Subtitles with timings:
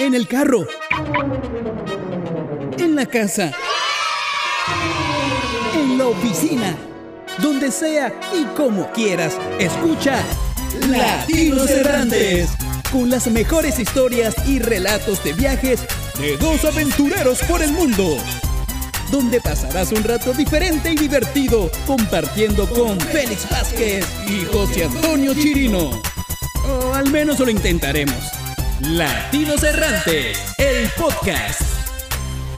[0.00, 0.66] en el carro,
[2.78, 3.52] en la casa,
[5.74, 6.74] en la oficina,
[7.36, 9.36] donde sea y como quieras.
[9.58, 10.16] Escucha
[10.88, 12.48] Latinos Errantes,
[12.90, 15.80] con las mejores historias y relatos de viajes
[16.18, 18.16] de dos aventureros por el mundo.
[19.10, 25.90] Donde pasarás un rato diferente y divertido compartiendo con Félix Vázquez y José Antonio Chirino.
[26.66, 28.39] O al menos lo intentaremos.
[28.88, 31.60] Latinos Errantes, el podcast.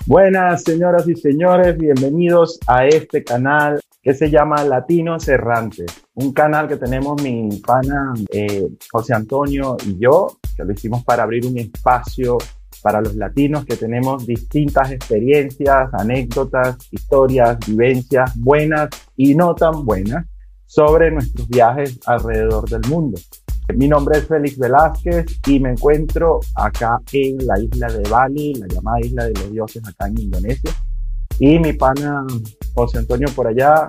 [0.07, 6.69] Buenas señoras y señores, bienvenidos a este canal que se llama Latinos Errantes, un canal
[6.69, 11.59] que tenemos mi pana eh, José Antonio y yo, que lo hicimos para abrir un
[11.59, 12.39] espacio
[12.83, 20.25] para los latinos que tenemos distintas experiencias, anécdotas, historias, vivencias buenas y no tan buenas
[20.67, 23.19] sobre nuestros viajes alrededor del mundo.
[23.69, 28.67] Mi nombre es Félix Velázquez y me encuentro acá en la isla de Bali, la
[28.67, 30.71] llamada isla de los dioses acá en Indonesia.
[31.39, 32.27] Y mi pana
[32.75, 33.89] José Antonio por allá,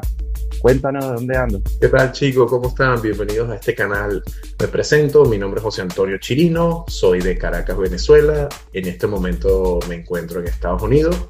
[0.62, 1.62] cuéntanos de dónde ando.
[1.82, 2.50] ¿Qué tal chicos?
[2.50, 3.02] ¿Cómo están?
[3.02, 4.24] Bienvenidos a este canal.
[4.60, 8.48] Me presento, mi nombre es José Antonio Chirino, soy de Caracas, Venezuela.
[8.72, 11.30] En este momento me encuentro en Estados Unidos,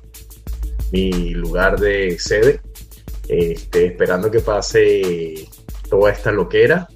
[0.91, 2.59] mi lugar de sede,
[3.27, 5.47] este, esperando que pase
[5.89, 6.87] toda esta loquera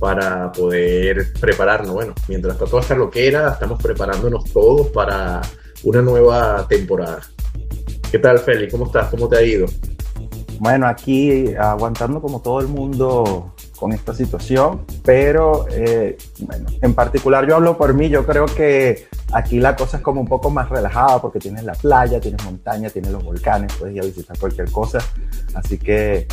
[0.00, 1.92] para poder prepararnos.
[1.92, 5.42] Bueno, mientras está toda esta loquera, estamos preparándonos todos para
[5.84, 7.20] una nueva temporada.
[8.10, 8.72] ¿Qué tal, Félix?
[8.72, 9.08] ¿Cómo estás?
[9.10, 9.66] ¿Cómo te ha ido?
[10.58, 17.48] Bueno, aquí aguantando como todo el mundo con esta situación, pero eh, bueno, en particular
[17.48, 20.68] yo hablo por mí, yo creo que aquí la cosa es como un poco más
[20.68, 24.70] relajada porque tienes la playa, tienes montaña, tienes los volcanes, puedes ir a visitar cualquier
[24.70, 24.98] cosa,
[25.54, 26.26] así que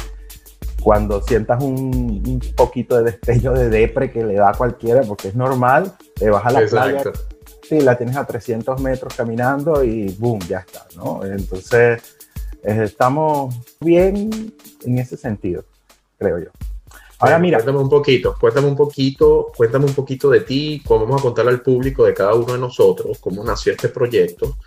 [0.82, 5.30] cuando sientas un, un, poquito de destello de depre que le da a cualquiera, porque
[5.30, 7.12] es normal, te vas a la Exacto.
[7.12, 7.20] playa,
[7.68, 11.24] sí, la tienes a 300 metros caminando y boom, ya está, ¿no?
[11.26, 12.18] Entonces,
[12.64, 14.54] eh, estamos bien
[14.84, 15.64] en ese sentido,
[16.18, 16.50] creo yo.
[17.20, 17.58] Ahora mira.
[17.58, 21.52] Cuéntame un poquito, cuéntame un poquito, cuéntame un poquito de ti, cómo vamos a contarle
[21.52, 24.58] al público de cada uno de nosotros, cómo nació este proyecto,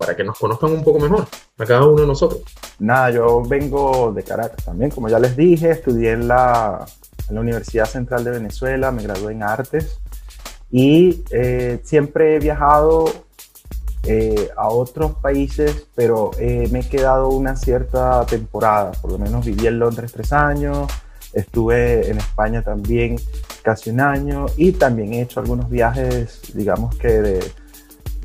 [0.00, 1.26] para que nos conozcan un poco mejor
[1.58, 2.40] a cada uno de nosotros.
[2.78, 6.86] Nada, yo vengo de Caracas también, como ya les dije, estudié en la,
[7.28, 10.00] en la Universidad Central de Venezuela, me gradué en artes
[10.70, 13.12] y eh, siempre he viajado
[14.04, 19.44] eh, a otros países, pero eh, me he quedado una cierta temporada, por lo menos
[19.44, 20.90] viví en Londres tres años,
[21.34, 23.16] estuve en España también
[23.60, 27.59] casi un año y también he hecho algunos viajes, digamos que de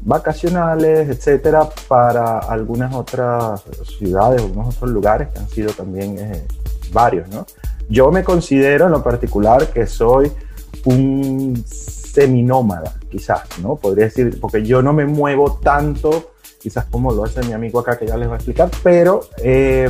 [0.05, 3.63] vacacionales, etcétera, para algunas otras
[3.97, 6.45] ciudades, algunos otros lugares que han sido también eh,
[6.93, 7.45] varios, ¿no?
[7.89, 10.31] Yo me considero en lo particular que soy
[10.85, 13.75] un seminómada, quizás, ¿no?
[13.75, 17.97] Podría decir, porque yo no me muevo tanto, quizás como lo hace mi amigo acá,
[17.97, 19.89] que ya les va a explicar, pero eh,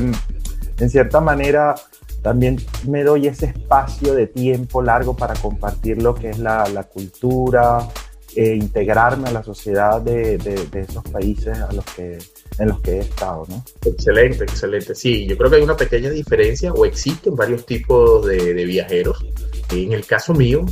[0.79, 1.75] en cierta manera
[2.21, 7.85] también me doy ese espacio de tiempo largo para compartir lo que es la cultura,
[8.35, 12.17] eh, integrarme a la sociedad de, de, esos países a los que,
[12.59, 13.45] en los que he estado.
[13.47, 13.63] ¿no?
[13.85, 14.93] Excelente, excelente.
[14.93, 19.25] Sí, yo creo que hay una pequeña diferencia o existen varios tipos de, de viajeros.
[19.71, 20.65] En el caso mío,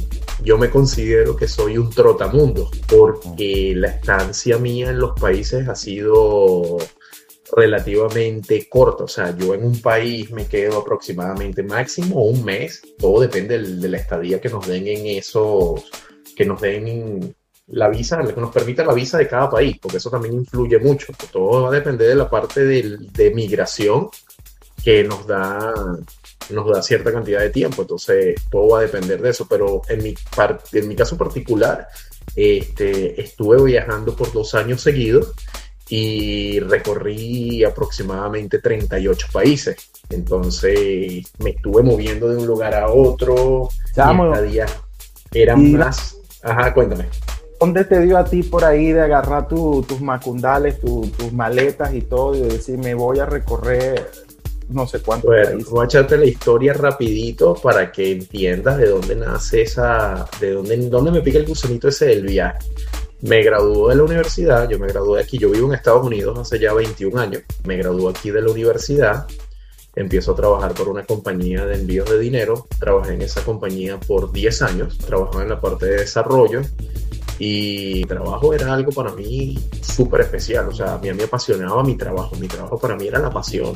[0.43, 5.75] yo me considero que soy un trotamundo porque la estancia mía en los países ha
[5.75, 6.77] sido
[7.55, 9.05] relativamente corta.
[9.05, 12.81] O sea, yo en un país me quedo aproximadamente máximo un mes.
[12.97, 15.89] Todo depende de la estadía que nos den en esos,
[16.35, 17.35] que nos den
[17.67, 21.13] la visa, que nos permita la visa de cada país, porque eso también influye mucho.
[21.31, 24.09] Todo va a depender de la parte de, de migración
[24.83, 25.73] que nos da,
[26.49, 27.83] nos da cierta cantidad de tiempo.
[27.83, 29.47] Entonces, todo va a depender de eso.
[29.47, 30.13] Pero en mi,
[30.73, 31.87] en mi caso particular,
[32.35, 35.33] este, estuve viajando por dos años seguidos
[35.89, 39.89] y recorrí aproximadamente 38 países.
[40.09, 43.69] Entonces, me estuve moviendo de un lugar a otro.
[43.95, 44.65] Cada día
[45.31, 46.17] eran más.
[46.41, 47.07] Ajá, cuéntame.
[47.63, 52.35] ¿Dónde te dio a ti por ahí de agarrar tus macundales, tus maletas y todo
[52.35, 54.11] y decir, me voy a recorrer
[54.67, 55.27] no sé cuánto?
[55.27, 60.51] Bueno, voy a echarte la historia rapidito para que entiendas de dónde nace esa, de
[60.51, 62.67] dónde, dónde me pica el gusanito ese del viaje.
[63.21, 66.59] Me graduó de la universidad, yo me gradué aquí, yo vivo en Estados Unidos hace
[66.59, 69.25] ya 21 años, me gradué aquí de la universidad,
[69.95, 74.33] empiezo a trabajar por una compañía de envíos de dinero, trabajé en esa compañía por
[74.33, 76.59] 10 años, trabajaba en la parte de desarrollo,
[77.39, 81.95] y trabajo era algo para mí súper especial, o sea, a mí me apasionaba mi
[81.95, 83.75] trabajo, mi trabajo para mí era la pasión,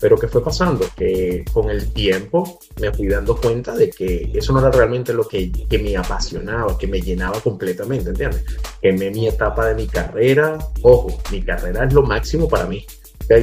[0.00, 0.84] Pero ¿qué fue pasando?
[0.96, 5.26] Que con el tiempo me fui dando cuenta de que eso no era realmente lo
[5.26, 8.44] que, que me apasionaba, que me llenaba completamente, ¿entiendes?
[8.82, 10.58] Quemé mi etapa de mi carrera.
[10.82, 12.84] Ojo, mi carrera es lo máximo para mí.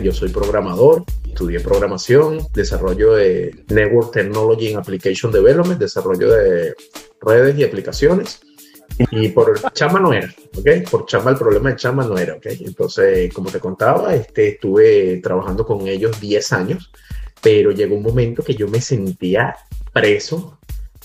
[0.04, 6.75] Yo soy programador, estudié programación, desarrollo de Network Technology and Application Development, desarrollo de
[7.22, 8.42] redes y aplicaciones.
[9.12, 10.89] Y por chamba no era, ¿ok?
[10.89, 12.45] Por chamba el problema de chamba no era, ¿ok?
[12.59, 16.92] Entonces, como te contaba, este, estuve trabajando con ellos 10 años,
[17.42, 19.56] pero llegó un momento que yo me sentía
[19.94, 20.57] preso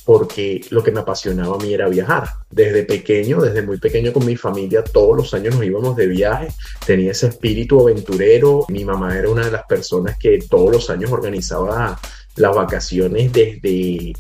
[0.06, 2.28] porque lo que me apasionaba a mí era viajar.
[2.48, 6.49] Desde pequeño, desde muy pequeño con mi familia, todos los años nos íbamos de viaje,
[6.87, 8.64] tenía ese espíritu aventurero.
[8.69, 11.99] Mi mamá era una de las personas que todos los años organizaba
[12.37, 14.12] las vacaciones desde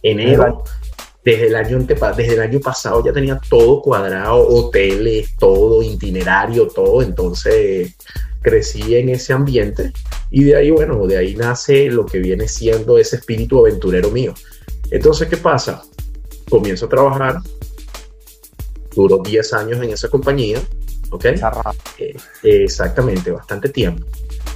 [0.00, 0.62] enero
[1.24, 7.02] desde el año desde el año pasado ya tenía todo cuadrado, hoteles, todo, itinerario, todo,
[7.02, 7.94] entonces
[8.42, 9.92] crecí en ese ambiente
[10.30, 14.32] y de ahí, bueno, de ahí nace lo que viene siendo ese espíritu aventurero mío.
[14.90, 15.82] Entonces, ¿qué pasa?
[16.48, 17.38] Comienzo a trabajar,
[18.94, 20.60] duró 10 años en esa compañía,
[21.10, 21.24] ¿ok?
[21.98, 24.06] Eh, exactamente, bastante tiempo.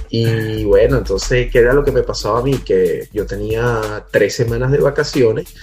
[0.09, 2.59] Y bueno, entonces, ¿qué era lo que me pasaba a mí?
[2.59, 5.53] Que yo tenía tres semanas de vacaciones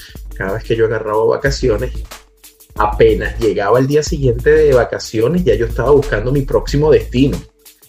[0.43, 1.93] cada vez que yo agarraba vacaciones,
[2.75, 7.39] apenas llegaba el día siguiente de vacaciones, ya yo estaba buscando mi próximo destino.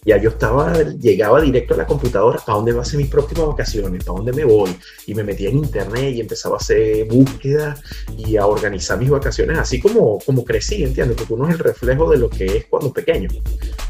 [0.05, 3.47] Ya yo estaba, llegaba directo a la computadora, ¿para dónde va a ser mis próximas
[3.47, 4.03] vacaciones?
[4.03, 4.69] ¿Para dónde me voy?
[5.07, 7.81] Y me metía en internet y empezaba a hacer búsquedas
[8.17, 11.17] y a organizar mis vacaciones, así como, como crecí, ¿entiendes?
[11.17, 13.29] Porque uno es el reflejo de lo que es cuando pequeño.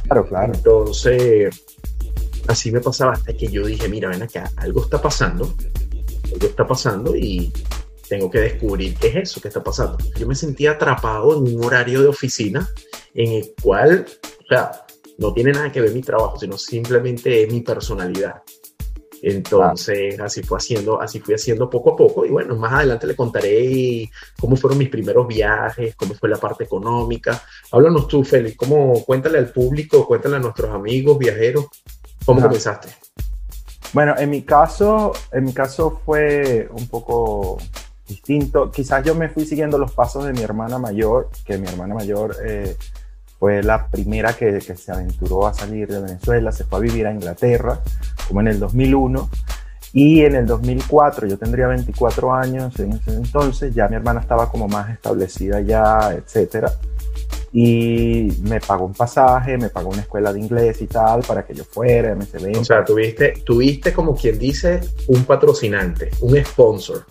[0.03, 0.53] Claro, claro.
[0.53, 1.65] Entonces,
[2.47, 5.53] así me pasaba hasta que yo dije, mira, ven acá, algo está pasando,
[6.31, 7.51] algo está pasando y
[8.13, 9.97] tengo que descubrir qué es eso que está pasando.
[10.15, 12.69] Yo me sentía atrapado en un horario de oficina
[13.15, 14.85] en el cual, o sea,
[15.17, 18.43] no tiene nada que ver mi trabajo, sino simplemente es mi personalidad.
[19.23, 22.23] Entonces, así fue haciendo, así fui haciendo poco a poco.
[22.23, 26.65] Y bueno, más adelante le contaré cómo fueron mis primeros viajes, cómo fue la parte
[26.65, 27.41] económica.
[27.71, 31.65] Háblanos tú, Félix, cómo, cuéntale al público, cuéntale a nuestros amigos, viajeros,
[32.23, 32.89] cómo comenzaste.
[33.91, 37.57] Bueno, en mi caso, en mi caso fue un poco
[38.07, 38.71] distinto.
[38.71, 42.35] Quizás yo me fui siguiendo los pasos de mi hermana mayor, que mi hermana mayor
[42.45, 42.75] eh,
[43.39, 47.13] fue la primera que, se aventuró a salir de Venezuela, se fue a vivir a
[47.13, 47.79] Inglaterra,
[48.27, 49.29] como en el 2001.
[49.95, 54.49] Y en el 2004, yo tendría 24 años en ese entonces, ya mi hermana estaba
[54.49, 56.71] como más establecida ya, etcétera.
[57.51, 61.53] Y me pagó un pasaje, me pagó una escuela de inglés y tal para que
[61.53, 62.57] yo fuera, MSB.
[62.59, 64.79] O sea, tuviste, tuviste como quien dice
[65.09, 67.05] un patrocinante, un sponsor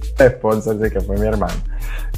[0.18, 1.54] sponsor, sí, que fue mi hermano.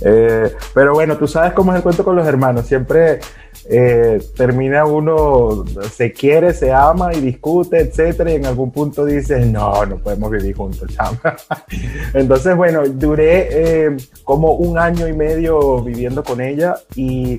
[0.00, 2.66] Eh, pero bueno, tú sabes cómo es el cuento con los hermanos.
[2.66, 3.20] Siempre
[3.68, 9.46] eh, termina uno, se quiere, se ama y discute, etcétera, y en algún punto dices,
[9.46, 11.36] no, no podemos vivir juntos, chama.
[12.14, 13.48] Entonces, bueno, duré
[13.86, 17.38] eh, como un año y medio viviendo con ella y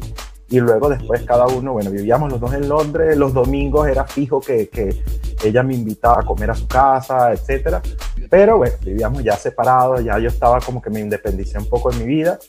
[0.49, 4.41] y luego después cada uno, bueno, vivíamos los dos en Londres, los domingos era fijo
[4.41, 5.01] que, que
[5.43, 7.81] ella me invitaba a comer a su casa, etcétera,
[8.29, 11.99] pero bueno, vivíamos ya separados, ya yo estaba como que me independicé un poco en
[11.99, 12.39] mi vida.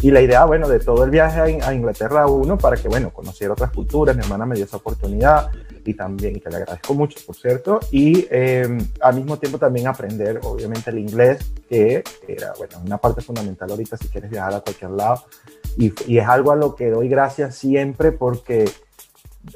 [0.00, 3.52] Y la idea, bueno, de todo el viaje a, Inglaterra uno para que, bueno, conociera
[3.52, 5.50] otras culturas, mi hermana me dio esa oportunidad
[5.84, 9.88] y también, y que le agradezco mucho, por cierto, y em, al mismo tiempo también
[9.88, 11.38] aprender, obviamente, el inglés,
[11.68, 15.24] que era, bueno, una parte fundamental ahorita si quieres viajar a cualquier lado,
[15.78, 18.66] y, y es algo a lo que doy gracias siempre porque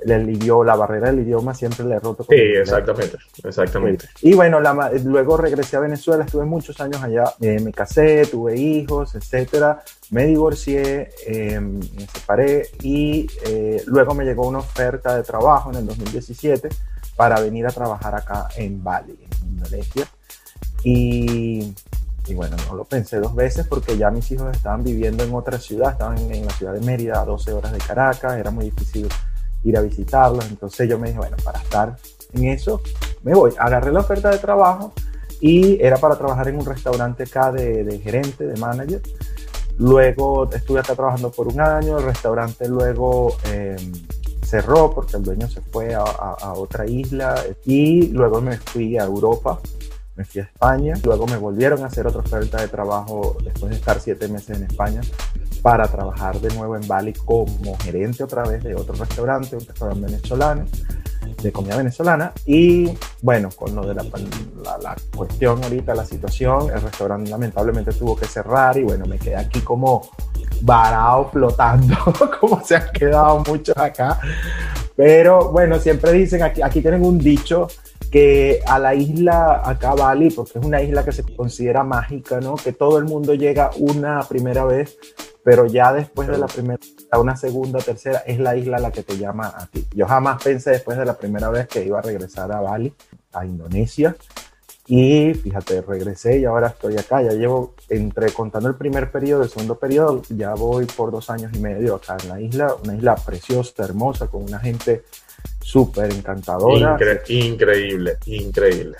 [0.05, 2.25] el idioma, la barrera del idioma siempre le he roto.
[2.29, 4.07] sí, exactamente, exactamente.
[4.23, 8.57] Y bueno, la, luego regresé a Venezuela, estuve muchos años allá, eh, me casé, tuve
[8.57, 15.23] hijos, etcétera, me divorcié, em, me separé y eh, luego me llegó una oferta de
[15.23, 16.69] trabajo en el 2017
[17.17, 20.07] para venir a trabajar acá en Bali, en Indonesia.
[20.85, 21.75] Y,
[22.27, 25.59] y, bueno, no lo pensé dos veces porque ya mis hijos estaban viviendo en otra
[25.59, 28.67] ciudad, estaban en, en la ciudad de Mérida, a 12 horas de Caracas, era muy
[28.67, 29.09] difícil
[29.65, 30.47] ir a visitarlos.
[30.49, 31.97] Entonces yo me dije, bueno, para estar
[32.33, 32.81] en eso,
[33.23, 33.53] me voy.
[33.59, 34.93] Agarré la oferta de trabajo
[35.41, 39.03] y era para trabajar en un restaurante acá de, gerente, de manager.
[39.79, 43.93] Luego estuve acá trabajando por un año, el restaurante luego em,
[44.45, 49.05] cerró porque el dueño se fue a, a, otra isla y luego me fui a
[49.05, 49.59] Europa,
[50.23, 53.77] me fui a España, luego me volvieron a hacer otra oferta de trabajo después de
[53.77, 55.01] estar siete meses en España
[55.63, 60.07] para trabajar de nuevo en Bali como gerente otra vez de otro restaurante, un restaurante
[60.07, 60.65] venezolano,
[61.43, 62.33] de comida venezolana.
[62.47, 64.05] Y bueno, con lo de la,
[64.81, 69.37] la, cuestión ahorita, la situación, el restaurante lamentablemente tuvo que cerrar y bueno, me quedé
[69.37, 70.09] aquí como
[70.61, 71.97] varado, flotando,
[72.41, 74.21] como se han quedado muchos acá.
[74.95, 77.67] Pero bueno, siempre dicen, aquí, aquí tienen un dicho
[78.11, 82.55] que a la isla, acá Bali, porque es una isla que se considera mágica, ¿no?
[82.55, 84.99] Que todo el mundo llega una primera vez,
[85.45, 86.79] pero ya después de la primera,
[87.19, 89.87] una segunda, tercera, es la isla la que te llama a ti.
[89.95, 92.95] Yo jamás pensé después de la primera vez que iba a regresar a Bali,
[93.33, 94.17] a Indonesia.
[94.87, 97.23] Y fíjate, regresé y ahora estoy acá.
[97.23, 101.53] Ya llevo, entre contando el primer periodo, el segundo periodo, ya voy por dos años
[101.55, 102.75] y medio acá en la isla.
[102.83, 105.05] Una isla preciosa, hermosa, con una gente
[105.63, 106.99] súper encantadora.
[107.29, 108.97] increíble, increíble.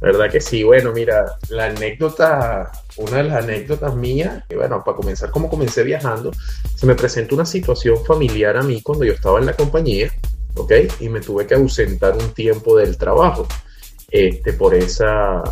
[0.00, 0.62] ¿Verdad que sí?
[0.62, 5.82] Bueno, mira, la anécdota, una de las anécdotas mías, que bueno, para comenzar, como comencé
[5.84, 6.32] viajando,
[6.74, 10.12] se me presentó una situación familiar a mí cuando yo estaba en la compañía,
[10.54, 10.72] ¿ok?
[11.00, 13.48] Y me tuve que ausentar un tiempo del trabajo,
[14.10, 15.42] este, por esa,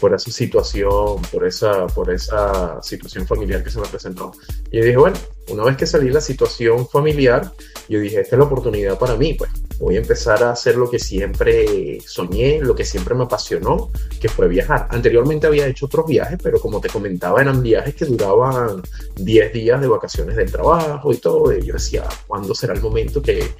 [0.00, 4.32] por esa situación, por esa, por esa situación familiar que se me presentó.
[4.72, 5.16] Y dije, bueno,
[5.50, 7.52] una vez que salí la situación familiar,
[7.88, 10.90] yo dije, esta es la oportunidad para mí, pues voy a empezar a hacer lo
[10.90, 14.88] que siempre soñé, lo que siempre me apasionó, que fue viajar.
[14.90, 18.82] Anteriormente había hecho otros viajes, pero como te comentaba, eran viajes que duraban
[19.16, 21.56] 10 días de vacaciones del trabajo y todo.
[21.56, 23.52] Y yo decía, ¿cuándo será el momento que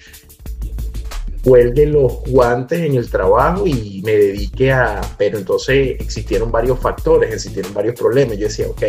[1.42, 5.00] cuelgue los guantes en el trabajo y me dedique a...
[5.16, 8.36] Pero entonces existieron varios factores, existieron varios problemas.
[8.36, 8.82] Yo decía, ok,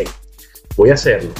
[0.76, 1.30] voy a hacerlo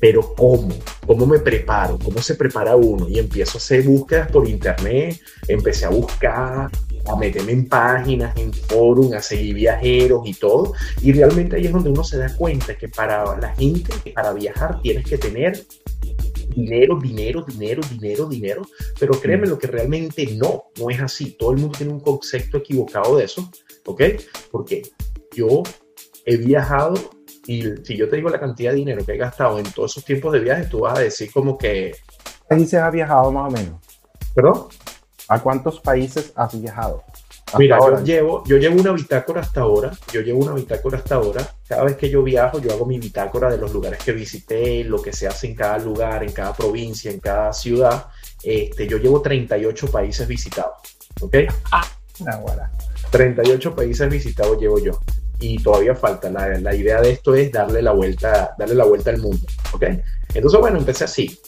[0.00, 0.74] pero ¿cómo?
[1.06, 1.98] ¿Cómo me preparo?
[2.02, 3.08] ¿Cómo se prepara uno?
[3.08, 6.70] Y empiezo a hacer búsquedas por internet, empecé a buscar,
[7.06, 10.72] a meterme en páginas, en foros, a seguir viajeros y todo.
[11.02, 14.80] Y realmente ahí es donde uno se da cuenta que para la gente, para viajar
[14.80, 15.64] tienes que tener
[16.54, 18.62] dinero, dinero, dinero, dinero, dinero,
[18.98, 21.36] pero créeme lo que realmente no, no es así.
[21.38, 23.50] Todo el mundo tiene un concepto equivocado de eso,
[23.84, 24.02] ¿ok?
[24.50, 24.82] Porque
[25.34, 25.62] yo
[26.24, 26.94] he viajado
[27.50, 30.04] y si yo te digo la cantidad de dinero que he gastado en todos esos
[30.04, 31.96] tiempos de viaje, tú vas a decir como que...
[32.48, 33.80] ¿A países has viajado más o menos?
[34.32, 34.68] ¿Perdón?
[35.26, 37.02] ¿A cuántos países has viajado?
[37.58, 41.44] Mira, yo llevo, yo llevo una bitácora hasta ahora, yo llevo una bitácora hasta ahora.
[41.66, 45.02] Cada vez que yo viajo, yo hago mi bitácora de los lugares que visité, lo
[45.02, 48.06] que se hace en cada lugar, en cada provincia, en cada ciudad.
[48.44, 50.76] Este, yo llevo 38 países visitados,
[51.20, 51.36] ¿ok?
[51.72, 51.84] Ah,
[53.10, 54.96] 38 países visitados llevo yo
[55.40, 56.30] y todavía falta.
[56.30, 59.84] La, la, idea de esto es darle la vuelta, darle la vuelta al mundo, ¿ok?
[60.34, 61.38] Entonces, bueno, empecé así.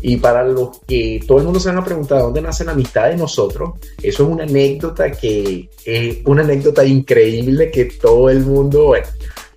[0.00, 3.08] Y para los que todo el mundo se van a preguntar dónde nace la amistad
[3.08, 3.70] de nosotros,
[4.02, 9.06] eso es una anécdota que es una anécdota increíble que todo el mundo, bueno,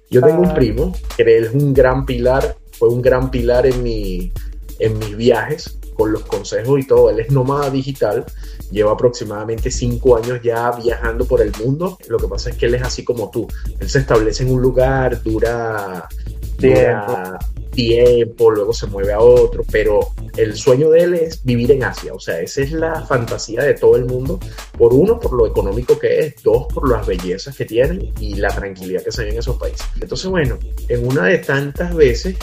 [0.09, 0.53] yo tengo un ah.
[0.53, 4.31] primo que es un gran pilar, fue un gran pilar en, mi,
[4.79, 7.09] en mis viajes, con los consejos y todo.
[7.09, 8.25] Él es nómada digital,
[8.71, 11.97] lleva aproximadamente cinco años ya viajando por el mundo.
[12.07, 13.47] Lo que pasa es que él es así como tú.
[13.79, 16.07] Él se establece en un lugar, dura
[17.71, 22.13] tiempo, luego se mueve a otro, pero el sueño de él es vivir en Asia.
[22.13, 24.39] O sea, esa es la fantasía de todo el mundo.
[24.77, 28.49] Por uno, por lo económico que es, dos, por las bellezas que tienen y la
[28.49, 29.85] tranquilidad que se ve en esos países.
[29.99, 32.35] Entonces, bueno, en una de tantas veces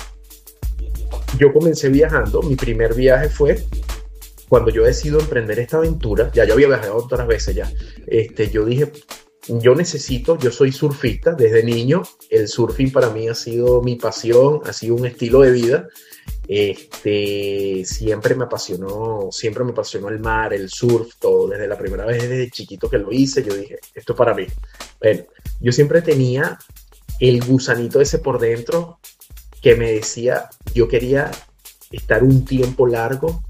[1.39, 3.65] yo comencé viajando, mi primer viaje fue
[4.49, 7.71] cuando yo decido emprender esta aventura, ya yo había viajado otras veces ya,
[8.07, 8.91] este, yo dije,
[9.47, 14.61] yo necesito, yo soy surfista desde niño, el surfing para mí ha sido mi pasión,
[14.65, 15.89] ha sido un estilo de vida,
[16.47, 22.07] este, siempre me apasionó, siempre me apasionó el mar, el surf, todo, desde la primera
[22.07, 24.47] vez, desde chiquito que lo hice, yo dije, esto es para mí.
[25.01, 25.25] Bueno,
[25.61, 26.59] yo siempre tenía
[27.21, 28.99] el gusanito ese por dentro
[29.63, 31.31] que me decía, yo quería
[31.91, 33.43] estar un tiempo largo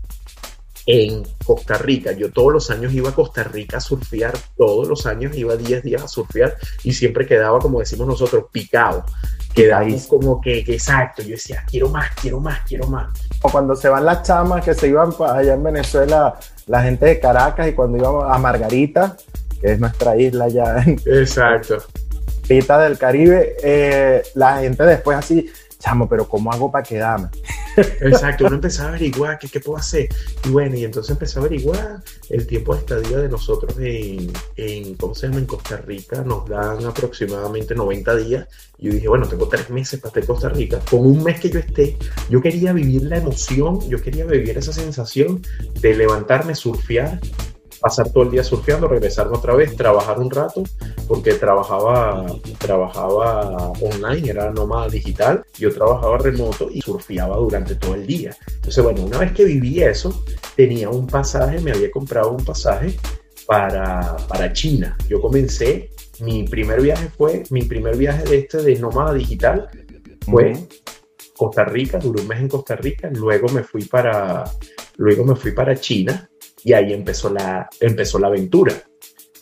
[0.88, 2.12] en Costa Rica.
[2.12, 5.82] Yo todos los años iba a Costa Rica a surfear, todos los años iba 10
[5.82, 9.04] días a surfear y siempre quedaba, como decimos nosotros, picado.
[9.54, 13.08] Quedáis como que, exacto, yo decía, quiero más, quiero más, quiero más.
[13.42, 17.20] O cuando se van las chamas que se iban allá en Venezuela, la gente de
[17.20, 19.14] Caracas y cuando íbamos a Margarita,
[19.60, 20.82] que es nuestra isla ya.
[21.04, 21.78] Exacto.
[22.46, 27.28] Pita del Caribe, eh, la gente después así, chamo, pero ¿cómo hago para quedarme?
[28.00, 30.08] Exacto, uno empezaba a averiguar qué, qué puedo hacer.
[30.44, 34.94] Y bueno, y entonces empecé a averiguar el tiempo de estadía de nosotros en, en,
[34.94, 35.38] ¿cómo se llama?
[35.38, 36.23] En Costa Rica.
[36.23, 38.49] Nos dan aproximadamente 90 días.
[38.78, 40.80] Y yo dije, bueno, tengo tres meses para estar en Costa Rica.
[40.90, 41.97] Con un mes que yo esté,
[42.28, 45.42] yo quería vivir la emoción, yo quería vivir esa sensación
[45.80, 47.20] de levantarme, surfear
[47.80, 50.62] pasar todo el día surfeando, regresarme otra vez, trabajar un rato,
[51.06, 52.26] porque trabajaba,
[52.58, 58.37] trabajaba online, era nómada digital, yo trabajaba remoto y surfeaba durante todo el día.
[58.56, 60.25] Entonces, bueno, una vez que viví eso,
[60.56, 62.97] tenía un pasaje, me había comprado un pasaje
[63.47, 64.97] para, para China.
[65.08, 69.68] Yo comencé, mi primer viaje fue, mi primer viaje de este de nómada digital
[70.26, 70.52] fue
[71.37, 74.44] Costa Rica, duré un mes en Costa Rica, luego me fui para,
[74.97, 76.28] luego me fui para China
[76.68, 78.75] y ahí empezó la, empezó la aventura.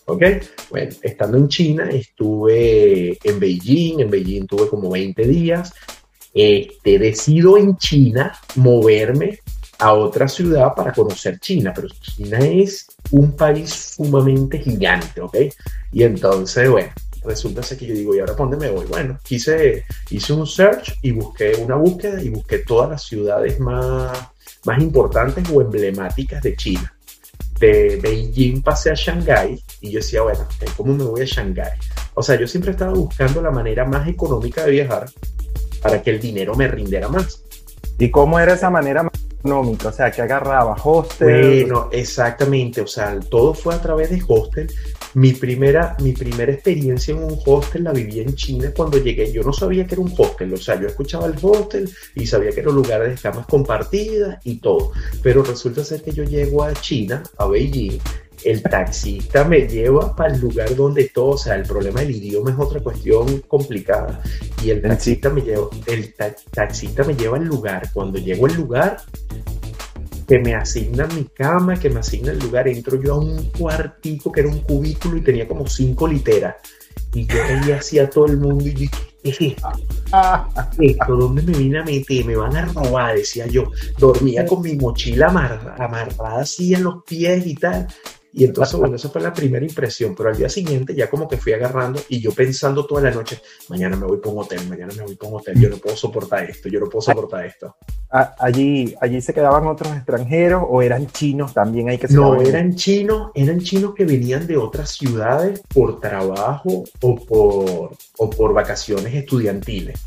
[0.04, 0.22] ¿Ok?
[0.70, 5.74] Bueno, estando en China, estuve en Beijing, en Beijing tuve como 20 días.
[6.32, 9.40] Este, decido en China moverme
[9.80, 15.36] a otra ciudad para conocer China, pero China es un país sumamente gigante, ¿ok?
[15.90, 16.92] Y entonces, bueno,
[17.24, 18.86] resulta que yo digo, ¿y ahora dónde me voy?
[18.86, 24.16] Bueno, quise, hice un search y busqué una búsqueda y busqué todas las ciudades más,
[24.64, 26.95] más importantes o emblemáticas de China.
[27.58, 30.46] De Beijing pasé a Shanghái y yo decía, bueno,
[30.76, 31.78] ¿cómo me voy a Shanghái?
[32.14, 35.08] O sea, yo siempre estaba buscando la manera más económica de viajar
[35.82, 37.42] para que el dinero me rindiera más.
[37.98, 39.88] ¿Y cómo era esa manera más económica?
[39.88, 41.62] O sea, que agarraba hostel.
[41.64, 42.80] Bueno, exactamente.
[42.80, 44.70] O sea, todo fue a través de hostel.
[45.16, 49.32] Mi primera, mi primera experiencia en un hostel la viví en China cuando llegué.
[49.32, 50.52] Yo no sabía que era un hostel.
[50.52, 54.56] O sea, yo escuchaba el hostel y sabía que eran lugares de camas compartidas y
[54.56, 54.92] todo.
[55.22, 57.98] Pero resulta ser que yo llego a China, a Beijing,
[58.44, 62.50] el taxista me lleva para el lugar donde todo, o sea, el problema del idioma
[62.50, 64.20] es otra cuestión complicada.
[64.62, 66.14] Y el taxista me lleva, el
[66.50, 67.90] taxista me lleva al lugar.
[67.94, 68.98] Cuando llego al lugar,
[70.26, 74.32] que me asignan mi cama, que me asigna el lugar, entro yo a un cuartico
[74.32, 76.56] que era un cubículo y tenía como cinco literas.
[77.14, 79.68] Y yo veía así a todo el mundo y dije, ¿qué es esto?
[80.78, 81.16] esto?
[81.16, 82.24] ¿Dónde me vine a meter?
[82.24, 83.70] Me van a robar, decía yo.
[83.98, 87.86] Dormía con mi mochila amarrada así en los pies y tal.
[88.38, 91.38] Y entonces, bueno, esa fue la primera impresión, pero al día siguiente ya como que
[91.38, 93.40] fui agarrando y yo pensando toda la noche,
[93.70, 95.96] mañana me voy para un hotel, mañana me voy para un hotel, yo no puedo
[95.96, 97.76] soportar esto, yo no puedo soportar esto.
[98.10, 103.30] Allí, allí se quedaban otros extranjeros o eran chinos también hay que No, eran chinos,
[103.34, 109.98] eran chinos que venían de otras ciudades por trabajo o por, o por vacaciones estudiantiles.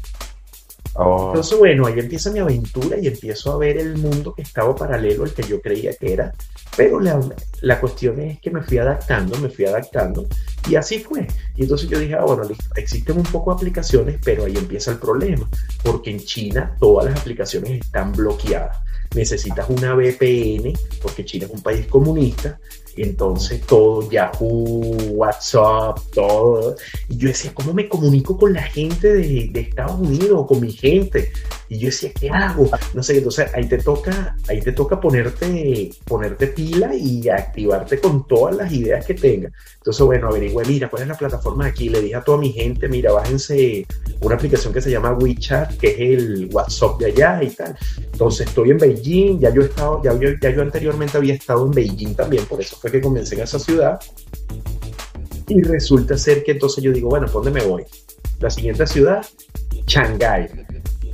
[0.95, 1.27] Oh.
[1.29, 5.23] Entonces, bueno, ahí empieza mi aventura y empiezo a ver el mundo que estaba paralelo
[5.23, 6.33] al que yo creía que era.
[6.75, 7.19] Pero la,
[7.61, 10.27] la cuestión es que me fui adaptando, me fui adaptando
[10.69, 11.27] y así fue.
[11.55, 12.43] Y entonces yo dije, ah, bueno,
[12.75, 15.49] existen un poco de aplicaciones, pero ahí empieza el problema,
[15.83, 18.77] porque en China todas las aplicaciones están bloqueadas.
[19.15, 22.59] Necesitas una VPN, porque China es un país comunista,
[23.03, 26.75] entonces todo, Yahoo, WhatsApp, todo.
[27.07, 30.71] Y yo decía, ¿cómo me comunico con la gente de, de Estados Unidos, con mi
[30.71, 31.31] gente?
[31.69, 32.67] Y yo decía, ¿qué hago?
[32.95, 38.25] No sé, entonces ahí te toca, ahí te toca ponerte, ponerte pila y activarte con
[38.27, 39.53] todas las ideas que tengas.
[39.77, 41.89] Entonces, bueno, averigüe, mira, ¿cuál es la plataforma de aquí?
[41.89, 43.85] Le dije a toda mi gente, mira, bájense
[44.21, 47.77] una aplicación que se llama WeChat, que es el WhatsApp de allá y tal.
[48.11, 51.67] Entonces, estoy en Beijing, ya yo he estado, ya yo, ya yo anteriormente había estado
[51.67, 53.99] en Beijing también, por eso fue que comencé en esa ciudad.
[55.47, 57.83] Y resulta ser que entonces yo digo, bueno, ¿por dónde me voy?
[58.39, 59.25] La siguiente ciudad,
[59.87, 60.47] Shanghái,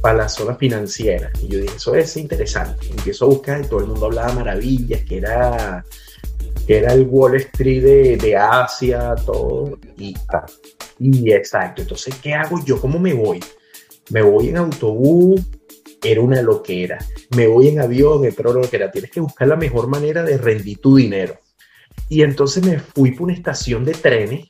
[0.01, 1.31] para la zona financiera.
[1.41, 2.87] Y yo dije, eso es interesante.
[2.89, 5.85] Empiezo a buscar y todo el mundo hablaba maravillas, que era,
[6.67, 9.79] que era el Wall Street de, de Asia, todo.
[9.97, 10.13] Y,
[10.99, 11.81] y exacto.
[11.81, 12.79] Entonces, ¿qué hago yo?
[12.79, 13.39] ¿Cómo me voy?
[14.11, 15.41] Me voy en autobús,
[16.03, 16.99] era una loquera.
[17.35, 18.91] Me voy en avión, era una loquera.
[18.91, 21.39] Tienes que buscar la mejor manera de rendir tu dinero.
[22.09, 24.47] Y entonces me fui por una estación de trenes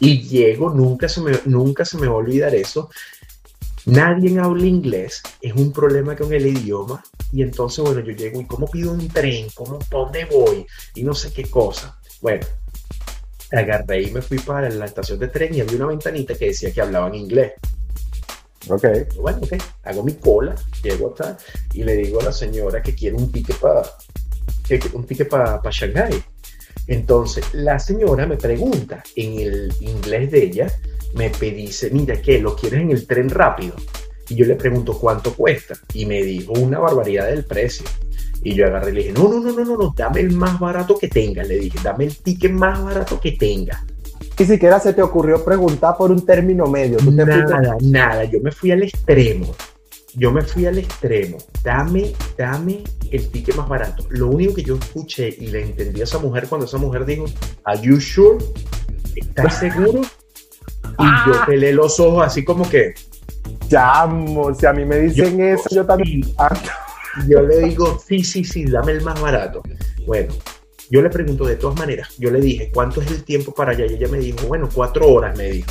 [0.00, 2.90] y llego, nunca se me, nunca se me va a olvidar eso.
[3.86, 7.02] Nadie habla inglés, es un problema con el idioma.
[7.32, 11.14] Y entonces, bueno, yo llego y cómo pido un tren, cómo, dónde voy y no
[11.14, 11.98] sé qué cosa.
[12.20, 12.46] Bueno,
[13.52, 16.72] agarré y me fui para la estación de tren y había una ventanita que decía
[16.72, 17.52] que hablaban inglés.
[18.68, 18.86] Ok.
[19.20, 21.36] Bueno, ok, hago mi cola, llego hasta
[21.74, 23.82] y le digo a la señora que quiere un ticket para
[24.94, 26.24] un ticket para Shanghai.
[26.86, 30.72] Entonces, la señora me pregunta en el inglés de ella,
[31.14, 32.40] me dice, mira, ¿qué?
[32.40, 33.74] ¿Lo quieres en el tren rápido?
[34.28, 35.74] Y yo le pregunto cuánto cuesta.
[35.92, 37.86] Y me dijo una barbaridad del precio.
[38.42, 40.58] Y yo agarré y le dije, no, no, no, no, no, no, dame el más
[40.58, 41.42] barato que tenga.
[41.42, 43.84] Le dije, dame el ticket más barato que tenga.
[44.38, 46.98] Ni siquiera se te ocurrió preguntar por un término medio.
[47.10, 49.54] nada, nada, yo me fui al extremo
[50.16, 51.38] yo me fui al extremo.
[51.62, 54.04] Dame, dame el ticket más barato.
[54.10, 57.26] Lo único que yo escuché y le entendí a esa mujer cuando esa mujer dijo,
[57.64, 58.44] ¿Are you sure?
[59.16, 60.02] ¿Estás seguro?
[60.98, 61.44] Y yo ah.
[61.46, 62.94] pelé los ojos así como que.
[63.68, 66.22] Chamo, si a mí me dicen eso, yo también.
[67.28, 69.62] yo le digo, sí, sí, sí, dame el más barato.
[70.06, 70.34] Bueno,
[70.90, 73.86] yo le pregunto de todas maneras, yo le dije, ¿cuánto es el tiempo para allá?
[73.86, 75.70] Y ella me dijo, bueno, cuatro horas, me dijo.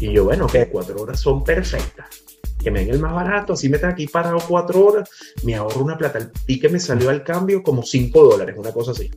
[0.00, 2.23] Y yo, bueno, que cuatro horas son perfectas
[2.64, 5.08] que me den el más barato, así me tengo aquí parado cuatro horas,
[5.44, 6.18] me ahorro una plata.
[6.18, 9.10] El pique me salió al cambio como cinco dólares, una cosa así.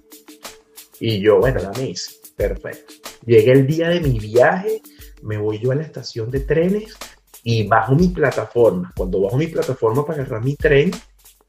[0.99, 2.93] Y yo, bueno, la hice, perfecto.
[3.25, 4.81] Llegué el día de mi viaje,
[5.23, 6.95] me voy yo a la estación de trenes
[7.43, 8.91] y bajo mi plataforma.
[8.95, 10.91] Cuando bajo mi plataforma para agarrar mi tren,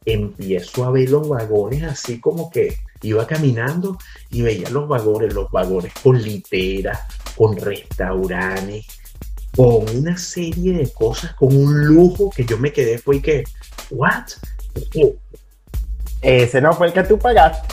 [0.05, 3.99] empiezo a ver los vagones así como que iba caminando
[4.31, 7.01] y veía los vagones, los vagones con literas,
[7.37, 8.87] con restaurantes,
[9.59, 13.43] con una serie de cosas, con un lujo que yo me quedé fue que,
[13.91, 14.23] ¿what?
[16.23, 17.67] Ese no fue el que tú pagaste.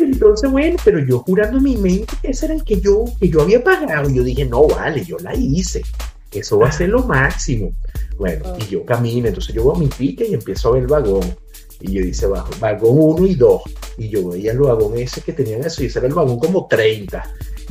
[0.00, 3.28] Entonces, bueno, pero yo jurando en mi mente que ese era el que yo, que
[3.28, 4.08] yo había pagado.
[4.08, 5.82] Yo dije, no, vale, yo la hice.
[6.32, 7.70] Eso va a ser lo máximo.
[8.16, 10.88] Bueno, y yo camino, entonces yo voy a mi pique y empiezo a ver el
[10.88, 11.36] vagón.
[11.80, 13.62] Y yo dice, bajo, vagón 1 y 2.
[13.98, 16.66] Y yo veía el vagón ese que tenían eso, y ese era el vagón como
[16.66, 17.22] 30.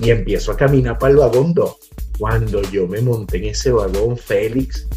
[0.04, 1.76] Y empiezo a caminar para el vagón 2.
[2.18, 4.88] Cuando yo me monté en ese vagón, Félix,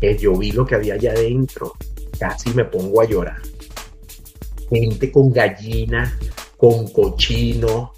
[0.00, 1.72] que yo vi lo que había allá adentro,
[2.18, 3.40] casi me pongo a llorar.
[4.70, 6.12] Gente con gallinas,
[6.56, 7.92] con cochino,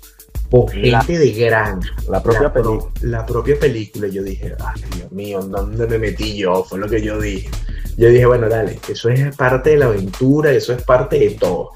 [0.51, 1.81] con gente de gran.
[2.09, 2.91] La propia película.
[3.03, 4.09] La propia película.
[4.09, 6.65] Y yo dije, ay, Dios mío, ¿dónde me metí yo?
[6.65, 7.49] Fue lo que yo dije.
[7.97, 11.71] Yo dije, bueno, dale, eso es parte de la aventura, eso es parte de todo.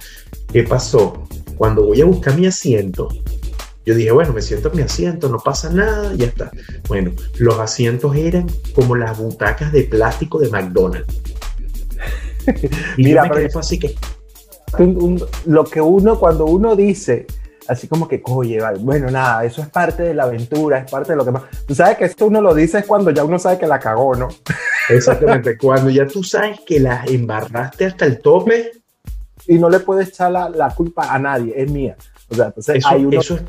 [0.53, 1.27] ¿Qué pasó?
[1.57, 3.09] Cuando voy a buscar mi asiento,
[3.85, 6.51] yo dije, bueno, me siento en mi asiento, no pasa nada, ya está.
[6.89, 11.21] Bueno, los asientos eran como las butacas de plástico de McDonald's.
[12.97, 13.95] Y Mira, yo me quedé así que...
[15.47, 17.27] lo que uno, cuando uno dice,
[17.69, 21.17] así como que, oye, bueno, nada, eso es parte de la aventura, es parte de
[21.17, 21.45] lo que más...
[21.67, 24.15] Tú sabes que esto uno lo dice es cuando ya uno sabe que la cagó,
[24.15, 24.29] ¿no?
[24.89, 28.73] Exactamente, cuando ya tú sabes que la embarraste hasta el tope.
[29.47, 31.97] Y no le puedes echar la, la culpa a nadie, es mía.
[32.33, 33.21] O sea, entonces eso, hay uno...
[33.21, 33.43] eso, es,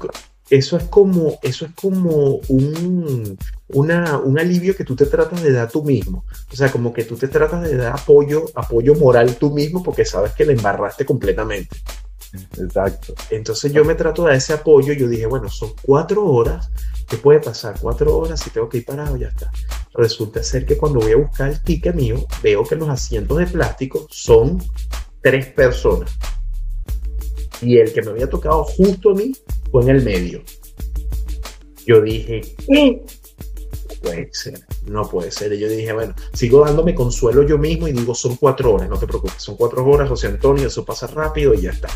[0.49, 3.37] eso es como, eso es como un,
[3.69, 6.25] una, un alivio que tú te tratas de dar tú mismo.
[6.51, 10.05] O sea, como que tú te tratas de dar apoyo, apoyo moral tú mismo porque
[10.05, 11.77] sabes que la embarraste completamente.
[12.57, 13.13] Exacto.
[13.29, 14.93] Entonces yo me trato de ese apoyo.
[14.93, 16.69] Yo dije, bueno, son cuatro horas.
[17.07, 17.75] ¿Qué puede pasar?
[17.79, 19.51] Cuatro horas, si tengo que ir parado, ya está.
[19.93, 23.45] Resulta ser que cuando voy a buscar el ticket mío, veo que los asientos de
[23.45, 24.63] plástico son
[25.21, 26.11] tres personas.
[27.63, 29.31] Y el que me había tocado justo a mí
[29.71, 30.43] fue en el medio.
[31.85, 32.41] Yo dije.
[32.67, 33.01] No
[34.01, 35.53] puede ser, no puede ser.
[35.53, 38.99] Y yo dije, bueno, sigo dándome consuelo yo mismo y digo, son cuatro horas, no
[38.99, 41.87] te preocupes, son cuatro horas, José Antonio, eso pasa rápido y ya está.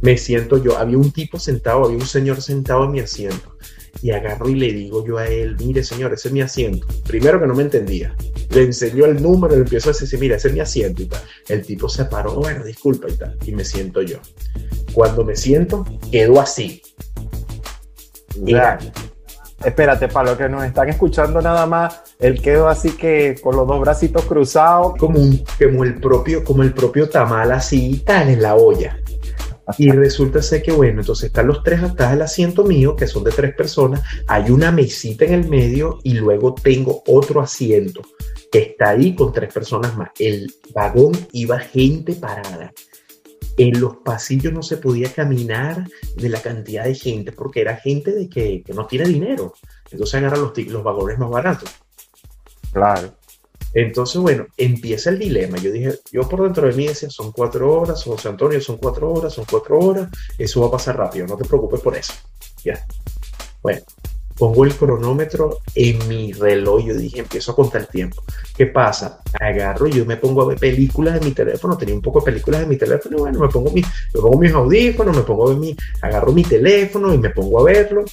[0.00, 3.54] Me siento yo, había un tipo sentado, había un señor sentado en mi asiento
[4.02, 6.86] y agarro y le digo yo a él, mire señor, ese es mi asiento.
[7.06, 8.14] Primero que no me entendía.
[8.50, 11.22] Le enseñó el número, le empiezo a decir, mira, ese es mi asiento y tal.
[11.48, 13.36] El tipo se paró, bueno, disculpa y tal.
[13.44, 14.18] Y me siento yo.
[14.92, 16.82] Cuando me siento, quedo así.
[18.36, 18.78] Ya.
[19.64, 23.66] Espérate, para los que nos están escuchando nada más, él quedó así que con los
[23.66, 24.94] dos bracitos cruzados.
[24.98, 28.98] Como, un, como, el propio, como el propio tamal así, tal en la olla.
[29.78, 33.24] Y resulta ser que, bueno, entonces están los tres atrás del asiento mío, que son
[33.24, 38.02] de tres personas, hay una mesita en el medio y luego tengo otro asiento
[38.52, 40.10] que está ahí con tres personas más.
[40.18, 42.72] El vagón iba gente parada.
[43.56, 48.12] En los pasillos no se podía caminar de la cantidad de gente, porque era gente
[48.12, 49.54] de que, que no tiene dinero.
[49.90, 51.70] Entonces agarran los, los vagones más baratos.
[52.72, 53.14] Claro.
[53.74, 55.58] Entonces, bueno, empieza el dilema.
[55.58, 59.12] Yo dije, yo por dentro de mí decía, son cuatro horas, José Antonio, son cuatro
[59.12, 60.08] horas, son cuatro horas,
[60.38, 62.12] eso va a pasar rápido, no te preocupes por eso.
[62.64, 62.86] Ya.
[63.62, 63.82] Bueno,
[64.36, 68.22] pongo el cronómetro en mi reloj, yo dije, empiezo a contar el tiempo.
[68.56, 69.20] ¿Qué pasa?
[69.40, 72.62] Agarro, yo me pongo a ver películas en mi teléfono, tenía un poco de películas
[72.62, 75.58] en mi teléfono, bueno, me pongo, mi, me pongo mis audífonos, me pongo a ver
[75.58, 78.04] mi, agarro mi teléfono y me pongo a verlo.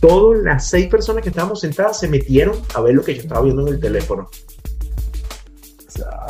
[0.00, 3.42] Todas las seis personas que estábamos sentadas se metieron a ver lo que yo estaba
[3.42, 4.30] viendo en el teléfono.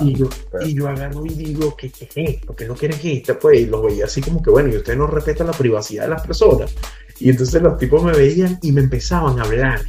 [0.00, 0.28] Y yo,
[0.64, 2.54] y yo agarro y digo, ¿qué, qué es esto?
[2.54, 3.38] ¿Qué es lo que esto?
[3.38, 6.10] Pues, y lo veía así como que, bueno, y ustedes no respetan la privacidad de
[6.10, 6.74] las personas.
[7.20, 9.80] Y entonces los tipos me veían y me empezaban a hablar.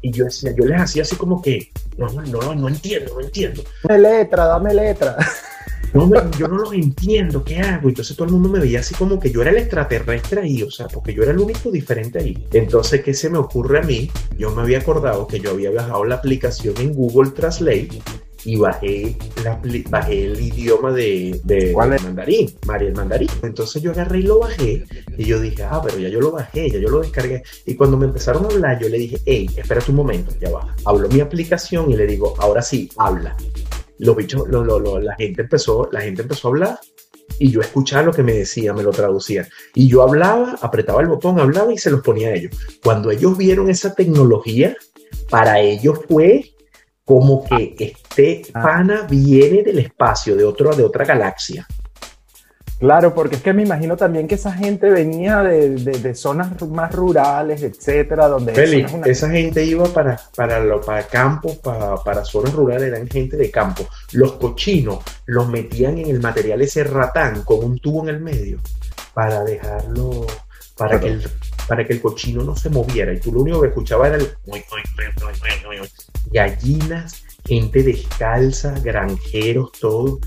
[0.00, 3.20] Y yo decía, yo les hacía así como que, no, no, no, no entiendo, no
[3.20, 3.62] entiendo.
[3.82, 5.16] Dame letra, dame letra.
[5.94, 7.88] No, yo no lo entiendo, ¿qué hago?
[7.88, 10.70] Entonces todo el mundo me veía así como que yo era el extraterrestre ahí, o
[10.70, 12.46] sea, porque yo era el único diferente ahí.
[12.52, 14.10] Entonces, ¿qué se me ocurre a mí?
[14.36, 18.02] Yo me había acordado que yo había bajado la aplicación en Google Translate
[18.44, 23.28] y bajé, la, bajé el idioma de, de, mandarín, María el mandarín.
[23.42, 24.84] Entonces yo agarré y lo bajé
[25.16, 27.42] y yo dije, ah, pero ya yo lo bajé, ya yo lo descargué.
[27.64, 30.74] Y cuando me empezaron a hablar, yo le dije, hey, espérate un momento, ya va.
[30.84, 33.36] Hablo mi aplicación y le digo, ahora sí, habla.
[33.98, 36.78] Los bichos, lo, lo, la, gente empezó, la gente empezó a hablar
[37.38, 39.48] y yo escuchaba lo que me decía, me lo traducía.
[39.74, 42.56] Y yo hablaba, apretaba el botón, hablaba y se los ponía a ellos.
[42.82, 44.76] Cuando ellos vieron esa tecnología,
[45.30, 46.53] para ellos fue
[47.04, 48.62] como que este ah.
[48.62, 51.66] pana viene del espacio, de, otro, de otra galaxia.
[52.78, 57.62] Claro, porque es que me imagino también que esa gente venía de, zonas más rurales,
[57.62, 58.52] etcétera, donde...
[59.06, 63.50] esa gente iba para, para, lo, para campo, para, para, zonas rurales, eran gente de
[63.50, 63.86] campo.
[64.12, 68.58] Los cochinos los metían en el material ese ratán con un tubo en el medio
[69.14, 70.26] para dejarlo,
[70.76, 71.22] para, que, el,
[71.66, 73.12] para que el cochino no se moviera.
[73.12, 74.28] Y tú lo único que escuchabas era el...
[76.32, 80.18] Gallinas, gente descalza, granjeros, todo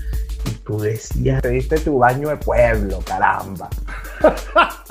[0.44, 1.42] y tú decías...
[1.42, 3.68] Te diste tu baño de pueblo, caramba.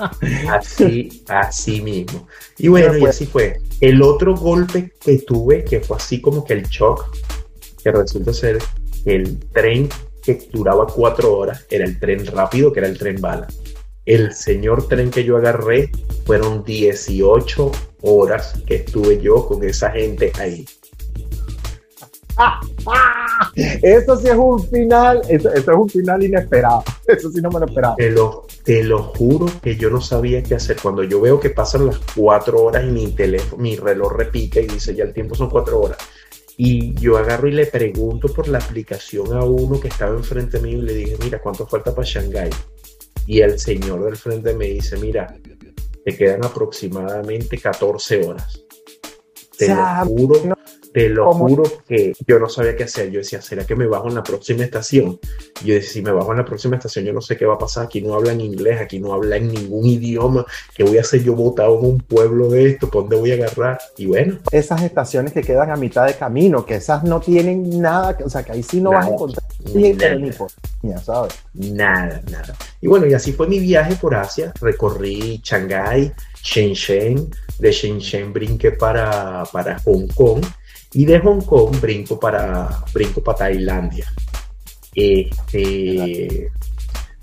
[0.48, 2.28] Así, así mismo.
[2.56, 3.60] Y bueno, y así fue.
[3.80, 7.16] El otro golpe que tuve, que fue así como que el shock,
[7.82, 8.58] que resulta ser
[9.04, 9.88] el tren
[10.22, 13.48] que duraba cuatro horas, era el tren rápido, que era el tren bala.
[14.08, 15.90] El señor tren que yo agarré
[16.24, 20.64] fueron 18 horas que estuve yo con esa gente ahí.
[23.54, 26.84] Eso sí es un final, eso, es un final inesperado.
[27.06, 27.96] Eso sí no me lo esperaba.
[27.96, 30.78] Te lo, te lo juro que yo no sabía qué hacer.
[30.82, 34.68] Cuando yo veo que pasan las cuatro horas y mi teléfono, mi reloj repica y
[34.68, 35.98] dice ya el tiempo son cuatro horas.
[36.56, 40.78] Y yo agarro y le pregunto por la aplicación a uno que estaba enfrente mío
[40.78, 42.48] y le dije, mira, ¿cuánto falta para Shanghái?
[43.28, 45.26] Y el señor del frente me dice, mira,
[46.02, 48.64] te quedan aproximadamente 14 horas.
[49.58, 50.57] Te lo juro.
[50.98, 53.08] Te lo juro que yo no sabía qué hacer.
[53.12, 55.20] Yo decía, ¿será que me bajo en la próxima estación?
[55.64, 57.58] Yo decía, si me bajo en la próxima estación, yo no sé qué va a
[57.58, 57.84] pasar.
[57.84, 60.44] Aquí no hablan inglés, aquí no hablan ningún idioma.
[60.74, 62.90] ¿Qué voy a hacer yo botado en un pueblo de esto?
[62.90, 63.78] ¿Por dónde voy a agarrar?
[63.96, 64.40] Y bueno.
[64.50, 68.42] Esas estaciones que quedan a mitad de camino, que esas no tienen nada, o sea,
[68.42, 69.44] que ahí sí no vas a encontrar
[70.82, 71.34] nada, ¿sabes?
[71.54, 72.56] Nada, nada.
[72.80, 74.52] Y bueno, y así fue mi viaje por Asia.
[74.60, 77.30] Recorrí Shanghái, Shenzhen.
[77.60, 80.44] De Shenzhen brinqué para, para Hong Kong
[80.92, 84.06] y de Hong Kong brinco para, brinco para Tailandia.
[84.94, 86.50] Este,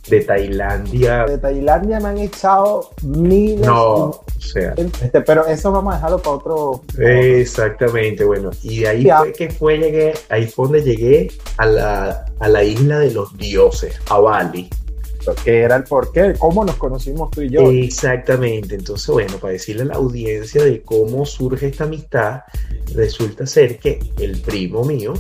[0.08, 1.26] de Tailandia.
[1.26, 3.66] De Tailandia me han echado miles.
[3.66, 4.74] No, o sea.
[4.78, 6.84] Este, pero eso vamos a dejarlo para otro.
[7.00, 8.52] Exactamente, bueno.
[8.62, 12.64] Y de ahí fue que fue, llegué, ahí fue donde llegué a la, a la
[12.64, 14.70] isla de los dioses, a Bali
[15.34, 17.72] que era el porqué, cómo nos conocimos tú y yo.
[17.72, 22.42] Exactamente, entonces bueno, para decirle a la audiencia de cómo surge esta amistad,
[22.94, 25.14] resulta ser que el primo mío,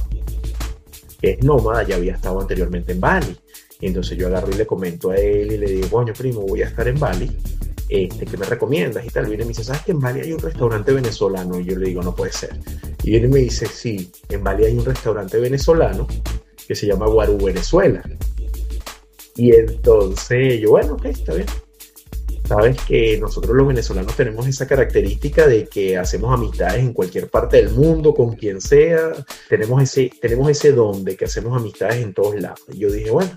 [1.19, 3.35] que es nómada, ya había estado anteriormente en Bali.
[3.81, 6.61] Y entonces yo agarro y le comento a él y le digo, coño primo, voy
[6.61, 7.29] a estar en Bali,
[7.89, 9.05] este, ¿qué me recomiendas?
[9.05, 11.59] Y tal, viene y me dice, ¿sabes que en Bali hay un restaurante venezolano?
[11.59, 12.57] Y yo le digo, no puede ser.
[13.03, 16.07] Y viene y me dice, sí, en Bali hay un restaurante venezolano
[16.67, 18.01] que se llama Guarú Venezuela.
[19.35, 21.47] Y entonces yo, bueno, ok, está bien.
[22.47, 27.57] Sabes que nosotros los venezolanos tenemos esa característica de que hacemos amistades en cualquier parte
[27.57, 29.13] del mundo, con quien sea.
[29.49, 32.61] Tenemos ese, tenemos ese don de que hacemos amistades en todos lados.
[32.71, 33.31] Y yo dije, bueno,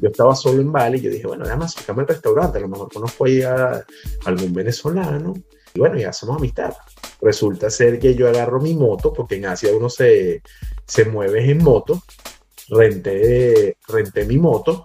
[0.00, 2.90] yo estaba solo en Bali yo dije, bueno, además, sacame el restaurante, a lo mejor
[2.90, 3.84] conozco ahí a
[4.24, 5.34] algún venezolano.
[5.74, 6.72] Y bueno, ya hacemos amistad.
[7.20, 10.42] Resulta ser que yo agarro mi moto, porque en Asia uno se,
[10.86, 12.02] se mueve en moto.
[12.70, 14.82] Renté, renté mi moto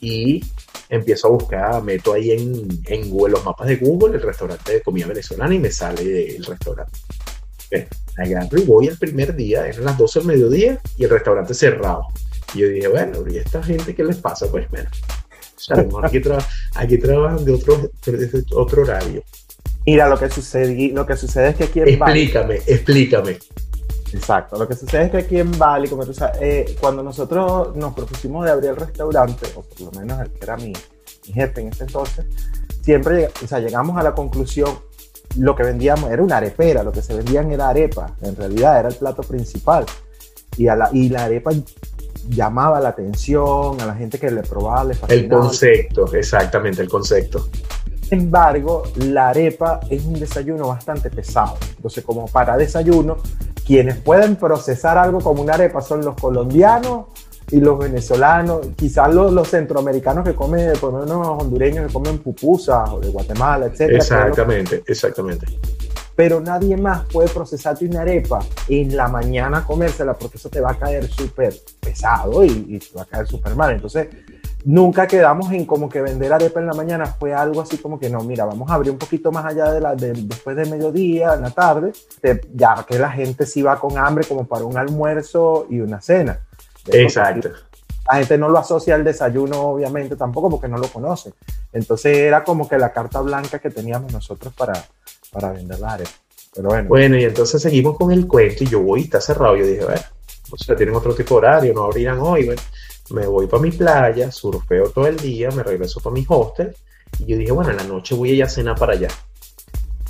[0.00, 0.44] y
[0.88, 4.82] empiezo a buscar, meto ahí en, en Google, los mapas de Google, el restaurante de
[4.82, 6.98] comida venezolana y me sale el restaurante.
[7.70, 7.88] Bueno,
[8.56, 12.06] y voy el primer día, eran las 12 del mediodía y el restaurante cerrado.
[12.54, 14.50] Y yo dije, bueno, ¿y esta gente qué les pasa?
[14.50, 14.88] Pues, bueno,
[16.02, 16.20] aquí,
[16.74, 19.22] aquí trabajan de otro, de otro horario.
[19.84, 23.38] Mira, lo que sucede, lo que sucede es que aquí en Explícame, explícame.
[24.12, 27.76] Exacto, lo que sucede es que aquí en Bali, como tú sabes, eh, cuando nosotros
[27.76, 30.72] nos propusimos de abrir el restaurante, o por lo menos el que era mi,
[31.24, 32.24] jefe en ese entonces,
[32.82, 34.78] siempre o sea, llegamos a la conclusión,
[35.36, 38.88] lo que vendíamos era una arepera, lo que se vendían era arepa, en realidad era
[38.88, 39.84] el plato principal.
[40.56, 41.52] Y, a la, y la arepa
[42.28, 45.22] llamaba la atención a la gente que le probaba, le fascinaba.
[45.22, 47.48] El concepto, exactamente, el concepto.
[48.08, 51.58] Sin embargo, la arepa es un desayuno bastante pesado.
[51.76, 53.18] Entonces, como para desayuno,
[53.68, 57.04] quienes pueden procesar algo como una arepa son los colombianos
[57.50, 62.16] y los venezolanos, quizás los, centroamericanos que comen, por lo menos los hondureños que comen
[62.16, 63.80] pupusas o de Guatemala, etc.
[63.90, 65.46] Exactamente, exactamente.
[66.16, 70.70] Pero nadie más puede procesarte una arepa en la mañana comérsela porque eso te va
[70.70, 73.72] a caer súper pesado y, y, te va a caer súper mal.
[73.72, 74.08] Entonces,
[74.64, 78.10] nunca quedamos en como que vender arepa en la mañana, fue algo así como que
[78.10, 81.42] no, mira, vamos a abrir un poquito más allá de la, después de mediodía, en
[81.42, 81.92] la tarde,
[82.54, 86.40] ya que la gente sí va con hambre como para un almuerzo y una cena.
[86.86, 87.50] Exacto.
[88.10, 91.32] La gente no lo asocia al desayuno, obviamente, tampoco porque no lo conoce.
[91.72, 94.72] Entonces era como que la carta blanca que teníamos nosotros para,
[95.30, 96.10] para vender la arepa.
[96.54, 96.88] Pero bueno.
[96.88, 99.56] Bueno, y entonces seguimos con el cuento y yo voy, está cerrado.
[99.56, 100.00] Yo dije, bueno,
[100.50, 102.46] o sea, tienen otro tipo de horario, no abrirán hoy.
[102.46, 102.62] Bueno
[103.10, 106.74] me voy para mi playa, surfeo todo el día, me regreso para mi hostel
[107.18, 109.08] y yo dije, bueno, en la noche voy a ir a cenar para allá.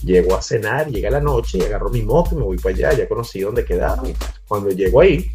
[0.03, 2.93] Llego a cenar, llega la noche y agarro mi moto y me voy para allá,
[2.95, 4.03] ya conocí dónde quedaba.
[4.47, 5.31] Cuando llego ahí,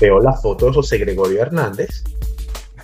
[0.00, 2.04] veo la foto de José Gregorio Hernández.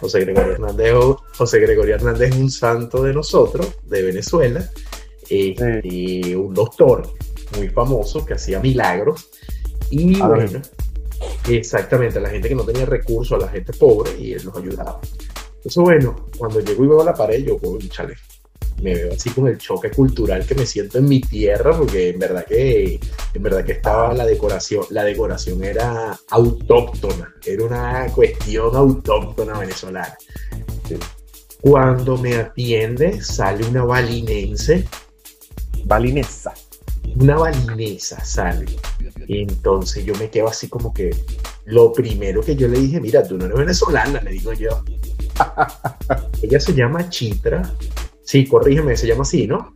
[0.00, 0.92] José Gregorio Hernández,
[1.38, 4.68] José Gregorio Hernández es un santo de nosotros, de Venezuela,
[5.30, 7.08] y un doctor
[7.56, 9.28] muy famoso que hacía milagros.
[9.90, 10.60] Y bueno,
[11.48, 14.56] exactamente, a la gente que no tenía recursos, a la gente pobre, y él los
[14.56, 15.00] ayudaba.
[15.56, 18.14] Entonces, bueno, cuando llego y veo la pared, yo, chale,
[18.82, 22.18] me veo así con el choque cultural que me siento en mi tierra, porque en
[22.18, 23.00] verdad que,
[23.34, 30.16] en verdad que estaba la decoración, la decoración era autóctona, era una cuestión autóctona venezolana.
[31.60, 34.84] Cuando me atiende, sale una balinense.
[35.84, 36.52] Balinesa.
[37.18, 38.66] Una balinesa sale.
[39.26, 41.14] Y entonces yo me quedo así como que
[41.64, 44.84] lo primero que yo le dije, mira, tú no eres venezolana, le digo yo.
[46.42, 47.62] Ella se llama Chitra.
[48.22, 49.72] Sí, corrígeme, se llama así, ¿no?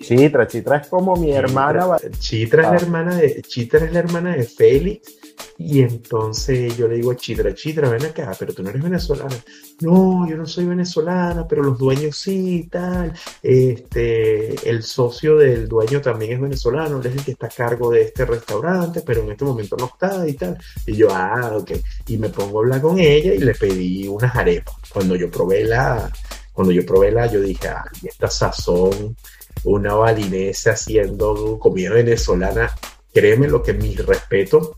[0.00, 1.96] Chitra, Chitra es como mi hermana.
[2.18, 2.80] Chitra, es la ah.
[2.80, 5.16] hermana de Chitra es la hermana de Félix
[5.58, 9.36] y entonces yo le digo a Chitra, Chitra, ven acá, pero tú no eres venezolana.
[9.80, 13.12] No, yo no soy venezolana, pero los dueños sí, tal.
[13.42, 17.90] Este, el socio del dueño también es venezolano, él es el que está a cargo
[17.90, 20.58] de este restaurante, pero en este momento no está y tal.
[20.86, 21.72] Y yo, ah, ok.
[22.08, 24.74] Y me pongo a hablar con ella y le pedí unas arepas.
[24.92, 26.10] Cuando yo probé la,
[26.52, 29.16] cuando yo probé la, yo dije, ah, esta sazón,
[29.64, 32.74] una balinesa haciendo comida venezolana,
[33.12, 34.74] créeme lo que mi respeto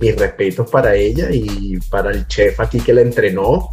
[0.00, 3.72] mis respetos para ella y para el chef aquí que la entrenó.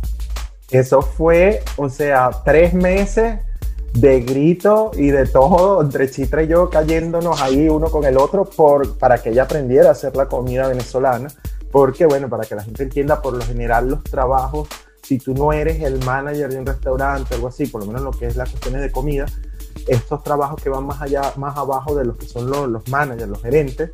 [0.69, 3.39] Eso fue, o sea, tres meses
[3.93, 8.45] de grito y de todo entre Chitra y yo cayéndonos ahí uno con el otro
[8.45, 11.29] por, para que ella aprendiera a hacer la comida venezolana.
[11.71, 14.67] Porque, bueno, para que la gente entienda, por lo general los trabajos,
[15.03, 18.01] si tú no eres el manager de un restaurante o algo así, por lo menos
[18.01, 19.25] lo que es las cuestiones de comida,
[19.87, 23.29] estos trabajos que van más allá, más abajo de los que son los, los managers,
[23.29, 23.91] los gerentes,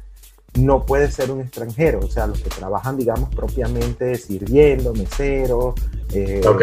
[0.60, 5.76] no puede ser un extranjero, o sea, los que trabajan, digamos, propiamente sirviendo, meseros.
[6.14, 6.62] Eh, ok,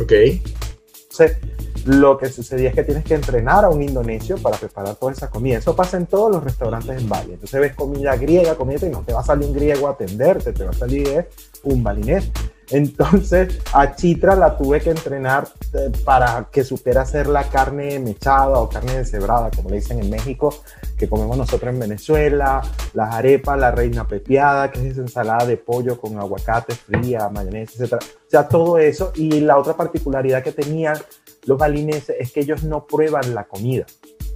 [0.00, 0.12] ok.
[0.12, 1.38] Entonces,
[1.84, 5.28] lo que sucedía es que tienes que entrenar a un indonesio para preparar toda esa
[5.28, 5.58] comida.
[5.58, 7.32] Eso pasa en todos los restaurantes en Bali.
[7.32, 10.52] Entonces ves comida griega, comida y no te va a salir un griego a atenderte,
[10.52, 11.26] te va a salir
[11.64, 12.30] un balinés.
[12.72, 18.58] Entonces a Chitra la tuve que entrenar eh, para que supiera hacer la carne mechada
[18.58, 20.54] o carne deshebrada, como le dicen en México,
[20.96, 22.62] que comemos nosotros en Venezuela,
[22.94, 27.84] las arepas, la reina pepiada, que es esa ensalada de pollo con aguacate fría, mayonesa,
[27.84, 27.94] etc.
[27.94, 29.12] O sea, todo eso.
[29.16, 30.96] Y la otra particularidad que tenían
[31.44, 33.84] los balineses es que ellos no prueban la comida.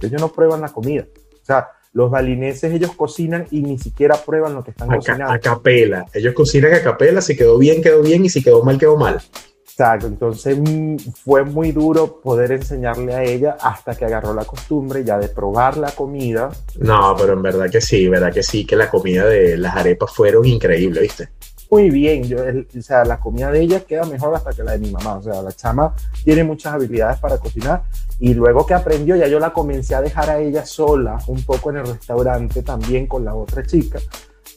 [0.01, 1.05] Ellos no prueban la comida.
[1.41, 5.33] O sea, los balineses ellos cocinan y ni siquiera prueban lo que están cocinando.
[5.33, 6.05] A capela.
[6.13, 7.21] Ellos cocinan a capela.
[7.21, 8.23] Si quedó bien, quedó bien.
[8.23, 9.19] Y si quedó mal, quedó mal.
[9.63, 15.03] Exacto, entonces mm, fue muy duro poder enseñarle a ella hasta que agarró la costumbre
[15.03, 16.51] ya de probar la comida.
[16.77, 20.11] No, pero en verdad que sí, verdad que sí, que la comida de las arepas
[20.11, 21.29] fueron increíbles, ¿viste?
[21.69, 24.79] Muy bien, yo, o sea, la comida de ella queda mejor hasta que la de
[24.79, 27.83] mi mamá, o sea, la chama tiene muchas habilidades para cocinar
[28.19, 31.69] y luego que aprendió ya yo la comencé a dejar a ella sola un poco
[31.69, 33.99] en el restaurante también con la otra chica,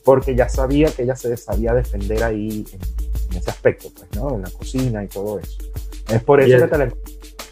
[0.05, 2.65] porque ya sabía que ella se sabía defender ahí
[3.31, 4.37] en ese aspecto, pues, ¿no?
[4.37, 5.59] En la cocina y todo eso.
[6.09, 6.93] Es por eso que te la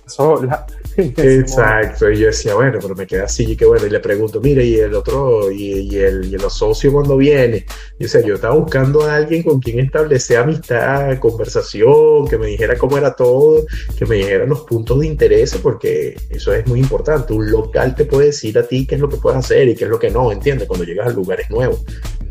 [0.07, 0.67] sola.
[1.17, 4.65] Exacto, y yo decía, bueno, pero me queda así, que bueno, y le pregunto, mire,
[4.65, 7.65] y el otro, y, el, y el socio cuando viene,
[8.01, 12.77] y o yo estaba buscando a alguien con quien establecer amistad, conversación, que me dijera
[12.77, 13.65] cómo era todo,
[13.97, 18.05] que me dijera los puntos de interés, porque eso es muy importante, un local te
[18.05, 20.11] puede decir a ti qué es lo que puedes hacer y qué es lo que
[20.11, 20.67] no, ¿entiendes?
[20.67, 21.85] Cuando llegas a lugares nuevos.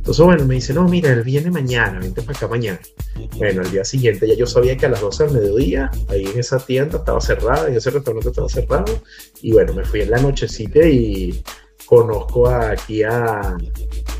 [0.08, 2.80] Entonces, bueno, me dice, no, mira, él viene mañana, vente para acá mañana.
[3.36, 6.40] Bueno, al día siguiente ya yo sabía que a las 12 del mediodía, ahí en
[6.40, 9.02] esa tienda estaba cerrada, en ese restaurante estaba cerrado.
[9.42, 11.44] Y bueno, me fui en la nochecita y
[11.86, 13.58] conozco aquí a,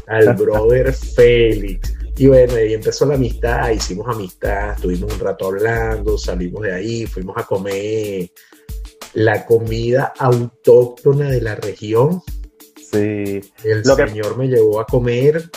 [0.08, 1.94] al brother Félix.
[2.18, 7.06] Y bueno, ahí empezó la amistad, hicimos amistad, estuvimos un rato hablando, salimos de ahí,
[7.06, 8.30] fuimos a comer
[9.14, 12.22] la comida autóctona de la región.
[12.76, 13.40] Sí.
[13.64, 15.50] El señor me llevó a comer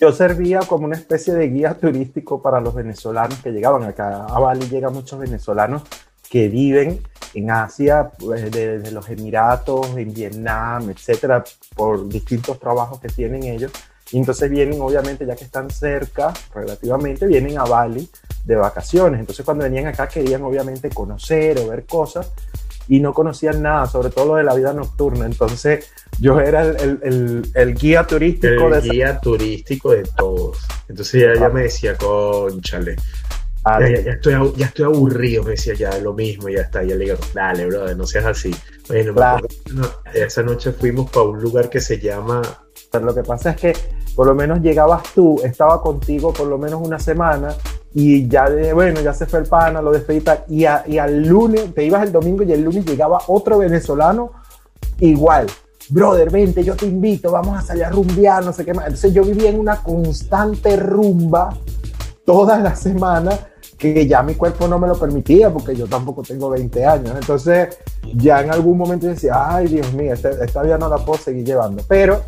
[0.00, 4.26] yo servía como una especie de guía turístico para los venezolanos que llegaban acá.
[4.26, 5.82] A Bali llegan muchos venezolanos
[6.28, 7.00] que viven
[7.34, 13.72] en Asia, pues, desde los Emiratos, en Vietnam, etcétera, por distintos trabajos que tienen ellos.
[14.10, 18.08] Y entonces vienen, obviamente, ya que están cerca, relativamente, vienen a Bali
[18.44, 19.20] de vacaciones.
[19.20, 22.30] Entonces, cuando venían acá, querían, obviamente, conocer o ver cosas
[22.88, 25.26] y no conocían nada, sobre todo lo de la vida nocturna.
[25.26, 30.58] Entonces, yo era el, el, el, guía turístico el de guía turístico de todos.
[30.88, 32.96] Entonces ella, me decía, conchale,
[33.66, 36.82] Ah, ya, ya, estoy, ya estoy aburrido, me decía, ya lo mismo, ya está.
[36.82, 38.54] Ya le digo, dale, brother, no seas así.
[38.88, 39.14] Bueno,
[40.12, 42.42] esa noche fuimos para un lugar que se llama.
[42.92, 43.72] Pero lo que pasa es que
[44.14, 47.54] por lo menos llegabas tú, estaba contigo por lo menos una semana
[47.96, 51.72] y ya, de, bueno, ya se fue el pana, lo despedí y, y al lunes,
[51.72, 54.32] te ibas el domingo y el lunes llegaba otro venezolano
[54.98, 55.46] igual.
[55.90, 58.86] Brother, vente, yo te invito, vamos a salir a rumbear, no sé qué más.
[58.86, 61.56] Entonces yo vivía en una constante rumba
[62.24, 63.38] todas las semanas
[63.78, 67.12] que ya mi cuerpo no me lo permitía porque yo tampoco tengo 20 años.
[67.14, 67.78] Entonces
[68.14, 71.44] ya en algún momento decía, ay Dios mío, esta, esta vida no la puedo seguir
[71.44, 71.82] llevando.
[71.86, 72.22] Pero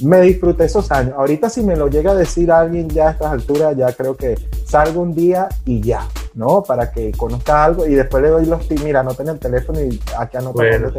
[0.00, 1.14] me disfruté esos años.
[1.16, 4.34] Ahorita si me lo llega a decir alguien ya a estas alturas, ya creo que
[4.64, 6.62] salgo un día y ya, ¿no?
[6.62, 9.80] Para que conozca algo y después le doy los tips, mira, no tengo el teléfono
[9.80, 10.54] y aquí anota.
[10.54, 10.92] Bueno,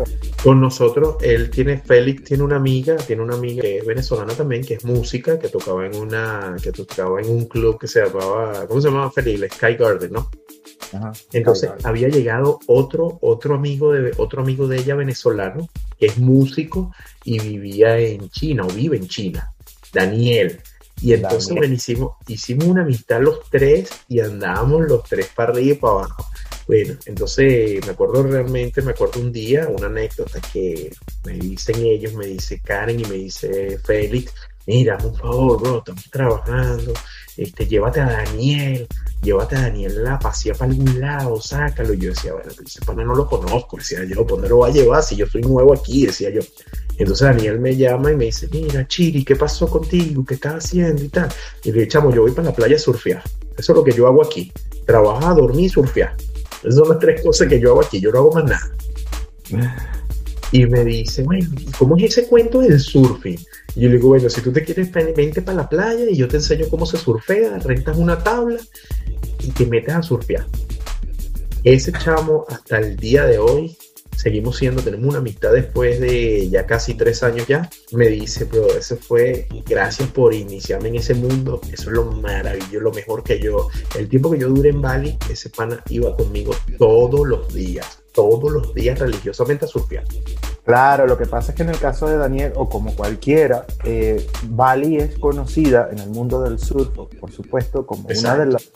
[0.43, 4.63] con nosotros, él tiene, Félix tiene una amiga, tiene una amiga que es venezolana también,
[4.63, 8.65] que es música, que tocaba en una, que tocaba en un club que se llamaba,
[8.67, 9.55] ¿cómo se llamaba Félix?
[9.55, 10.29] Sky Garden, ¿no?
[11.31, 15.67] Entonces había llegado otro, otro, amigo de, otro amigo de ella venezolano,
[15.99, 16.93] que es músico
[17.23, 19.53] y vivía en China o vive en China,
[19.93, 20.59] Daniel.
[21.01, 25.75] Y entonces hicimos, hicimos una amistad los tres y andábamos los tres para arriba y
[25.75, 26.25] para abajo.
[26.67, 30.91] Bueno, entonces me acuerdo realmente, me acuerdo un día, una anécdota que
[31.25, 34.33] me dicen ellos, me dice Karen y me dice Félix,
[34.65, 36.93] mira, por favor, bro, estamos trabajando,
[37.37, 38.87] este, llévate a Daniel,
[39.21, 41.93] llévate a Daniel la pasea para algún lado, sácalo.
[41.93, 44.67] Y yo decía, bueno, ese pana no lo conozco, decía yo, ¿por dónde lo va
[44.67, 46.05] a llevar si yo soy nuevo aquí?
[46.05, 46.41] Decía yo.
[46.97, 50.23] Entonces Daniel me llama y me dice, mira, Chiri, ¿qué pasó contigo?
[50.25, 51.29] ¿Qué estás haciendo y tal?
[51.63, 53.21] Y le digo, yo voy para la playa a surfear.
[53.57, 54.51] Eso es lo que yo hago aquí.
[54.85, 56.15] Trabajar, dormir y surfear.
[56.59, 57.99] Esas son las tres cosas que yo hago aquí.
[57.99, 58.71] Yo no hago más nada.
[60.51, 63.39] Y me dice, bueno, ¿cómo es ese cuento del surfing?
[63.75, 66.27] Y yo le digo, bueno, si tú te quieres, vente para la playa y yo
[66.27, 68.57] te enseño cómo se surfea, rentas una tabla
[69.45, 70.45] y te metes a surfear.
[71.63, 73.75] Ese chamo hasta el día de hoy,
[74.15, 78.67] seguimos siendo, tenemos una amistad después de ya casi tres años ya, me dice, pero
[78.67, 83.39] eso fue, gracias por iniciarme en ese mundo, eso es lo maravilloso, lo mejor que
[83.39, 87.99] yo, el tiempo que yo duré en Bali, ese pana iba conmigo todos los días,
[88.13, 90.03] todos los días religiosamente a surfear.
[90.65, 94.25] Claro, lo que pasa es que en el caso de Daniel, o como cualquiera, eh,
[94.49, 98.71] Bali es conocida en el mundo del surf, por supuesto, como una de las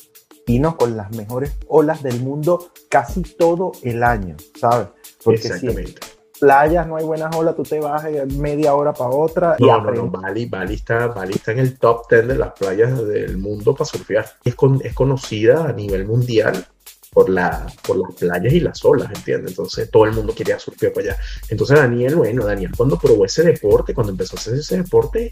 [0.49, 4.87] destinos con las mejores olas del mundo casi todo el año, ¿sabes?
[5.23, 6.01] Porque Exactamente.
[6.01, 8.03] Si playas no hay buenas olas, tú te vas
[8.37, 9.57] media hora para otra.
[9.59, 12.53] No, y no, no, Bali, Bali, está, Bali está en el top 10 de las
[12.53, 14.25] playas del mundo para surfear.
[14.43, 16.65] Es, es conocida a nivel mundial
[17.11, 19.51] por, la, por las playas y las olas, ¿entiendes?
[19.51, 21.21] Entonces todo el mundo quería surfear para allá.
[21.49, 25.31] Entonces Daniel, bueno, Daniel cuando probó ese deporte, cuando empezó a hacer ese deporte,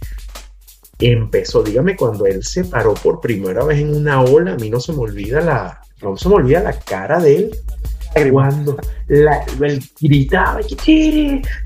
[1.00, 4.80] empezó, dígame, cuando él se paró por primera vez en una ola, a mí no
[4.80, 7.52] se me olvida la, no se me olvida la cara de él
[8.32, 8.78] cuando
[9.08, 10.60] la, él gritaba,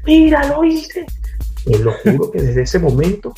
[0.06, 1.06] mira, lo hice.
[1.66, 3.34] Y lo juro que desde ese momento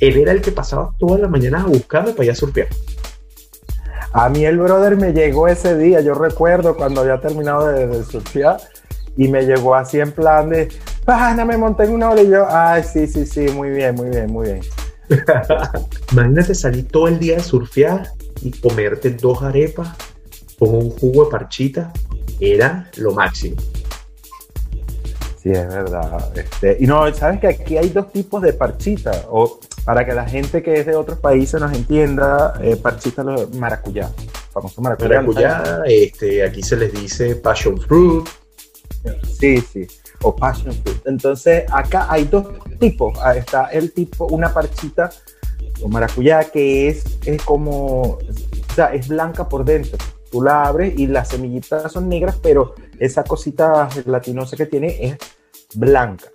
[0.00, 2.68] él era el que pasaba todas las mañanas a buscarme para ir a surfear.
[4.12, 8.58] A mí el brother me llegó ese día, yo recuerdo cuando había terminado de, surfear
[9.16, 10.68] y me llegó así en plan de,
[11.04, 14.08] pana, me monté en una ola y yo, ay, sí, sí, sí, muy bien, muy
[14.08, 14.60] bien, muy bien.
[16.12, 18.10] Imagínate salir todo el día de surfear
[18.42, 19.96] y comerte dos arepas
[20.58, 21.92] con un jugo de parchita,
[22.38, 23.56] era lo máximo.
[25.42, 26.36] Sí, es verdad.
[26.36, 30.28] Este, y no, sabes que aquí hay dos tipos de parchita, o para que la
[30.28, 34.10] gente que es de otros países nos entienda, eh, parchita maracuyá,
[34.52, 35.22] famoso maracuyá.
[35.22, 38.28] Maracuyá, este, aquí se les dice passion fruit.
[39.38, 39.86] Sí, sí,
[40.22, 41.06] o passion fruit.
[41.06, 42.46] Entonces, acá hay dos
[42.78, 43.18] tipos.
[43.22, 45.10] Ah, está el tipo, una parchita
[45.82, 48.18] o maracuyá que es, es como, o
[48.74, 49.98] sea, es blanca por dentro.
[50.30, 55.16] Tú la abres y las semillitas son negras, pero esa cosita gelatinosa que tiene es
[55.74, 56.26] blanca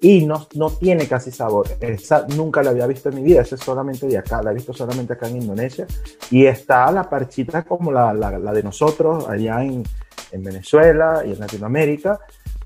[0.00, 1.66] y no, no tiene casi sabor.
[1.80, 4.54] Esa nunca la había visto en mi vida, esa es solamente de acá, la he
[4.54, 5.86] visto solamente acá en Indonesia.
[6.30, 9.82] Y está la parchita como la, la, de nosotros allá en,
[10.30, 12.20] en, Venezuela y en Latinoamérica,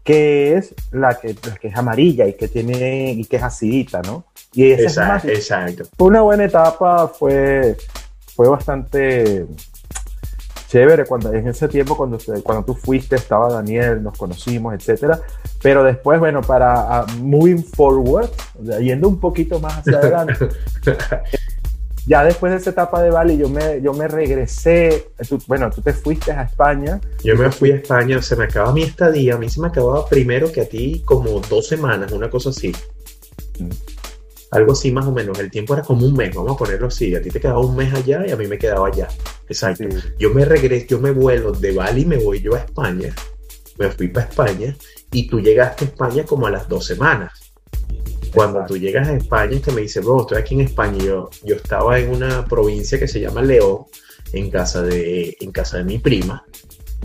[0.04, 4.24] que es la que, que es amarilla y que tiene y que es acidita, ¿no?
[4.52, 5.84] Y esa exacto, exacto.
[5.96, 7.76] Fue una buena etapa, fue,
[8.34, 9.46] fue bastante
[10.72, 15.20] chévere cuando en ese tiempo cuando, cuando tú fuiste estaba Daniel, nos conocimos, etcétera.
[15.62, 18.30] Pero después, bueno, para moving forward,
[18.80, 20.48] yendo un poquito más hacia adelante,
[22.06, 25.08] ya después de esa etapa de Bali, yo me, yo me regresé,
[25.46, 27.00] bueno, tú te fuiste a España.
[27.22, 30.06] Yo me fui a España, se me acaba mi estadía, a mí se me acababa
[30.08, 32.72] primero que a ti como dos semanas, una cosa así.
[34.50, 35.38] Algo así más o menos.
[35.38, 37.14] El tiempo era como un mes, vamos a ponerlo así.
[37.14, 39.08] A ti te quedaba un mes allá y a mí me quedaba allá.
[39.48, 39.84] Exacto.
[40.18, 43.14] Yo me regreso, yo me vuelo de Bali me voy yo a España.
[43.78, 44.76] Me fui para España
[45.10, 47.41] y tú llegaste a España como a las dos semanas.
[48.34, 50.98] Cuando tú llegas a España, que me dice, bro, estoy aquí en España.
[51.04, 53.84] Yo, yo estaba en una provincia que se llama León,
[54.32, 56.44] en casa de, en casa de mi prima.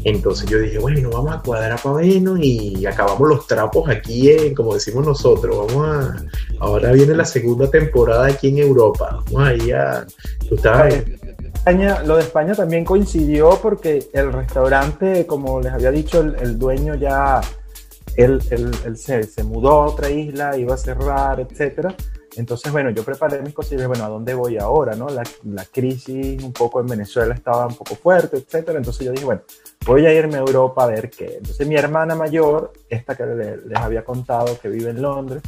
[0.04, 4.54] Entonces yo dije, bueno, vamos a cuadrar para vernos y acabamos los trapos aquí, en,
[4.54, 5.68] como decimos nosotros.
[5.68, 6.26] Vamos a.
[6.60, 9.24] Ahora viene la segunda temporada aquí en Europa.
[9.32, 10.06] Vamos ahí a.
[10.48, 10.94] Tú estabas.
[10.94, 16.96] España, lo de España también coincidió porque el restaurante, como les había dicho, el, dueño
[16.96, 17.42] ya.
[18.18, 18.42] Él,
[18.96, 21.96] se, se, mudó a otra isla, iba a cerrar, etcétera.
[22.36, 24.96] Entonces, bueno, yo preparé mis cosas y dije, bueno, ¿a dónde voy ahora?
[24.96, 25.08] ¿no?
[25.10, 25.24] La,
[25.66, 28.78] crisis un poco en Venezuela estaba un poco fuerte, etcétera.
[28.78, 29.42] Entonces yo dije, bueno,
[29.86, 31.38] voy a irme a Europa a ver qué.
[31.38, 35.42] Entonces mi hermana mayor, esta que les había contado que vive en Londres,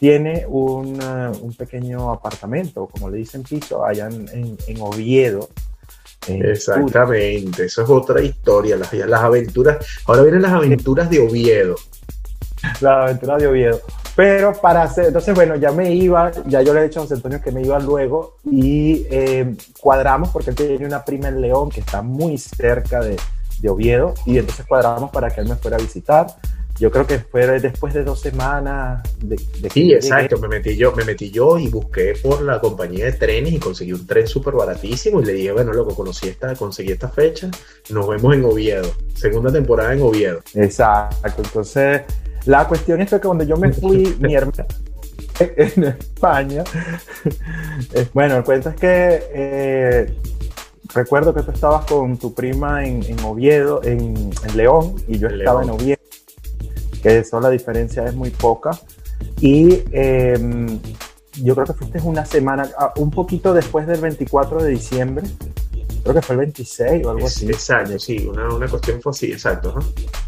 [0.00, 0.98] tiene un,
[1.58, 5.50] pequeño apartamento, como le dicen piso, allá en, Oviedo.
[6.28, 11.76] Exactamente, eso es otra historia, las, las aventuras, ahora vienen las aventuras de Oviedo.
[12.80, 13.80] Las aventuras de Oviedo.
[14.14, 17.14] Pero para hacer, entonces bueno, ya me iba, ya yo le he dicho a José
[17.14, 21.70] Antonio que me iba luego y eh, cuadramos porque él tiene una prima en León
[21.70, 23.16] que está muy cerca de,
[23.60, 26.26] de Oviedo y entonces cuadramos para que él me fuera a visitar.
[26.80, 29.36] Yo creo que fue después de dos semanas de,
[29.68, 33.52] Sí, exacto, me metí yo, me metí yo y busqué por la compañía de trenes
[33.52, 37.10] y conseguí un tren súper baratísimo y le dije, bueno, loco, conocí esta, conseguí esta
[37.10, 37.50] fecha,
[37.90, 40.40] nos vemos en Oviedo, segunda temporada en Oviedo.
[40.54, 42.00] Exacto, entonces
[42.46, 44.66] la cuestión es que cuando yo me fui, mi hermana
[45.38, 46.64] en España,
[48.14, 50.14] bueno, el cuento es que eh,
[50.94, 55.70] recuerdo que tú estabas con tu prima en, Oviedo, en, León, y yo estaba en
[55.70, 55.99] Oviedo,
[57.00, 58.70] que eso la diferencia es muy poca.
[59.40, 60.78] Y em,
[61.42, 65.26] yo creo que fuiste una semana, ah, un poquito después del 24 de diciembre,
[66.02, 67.46] creo que fue el 26 o algo así.
[67.46, 69.74] Exacto, sí, una, una cuestión fue así, exacto.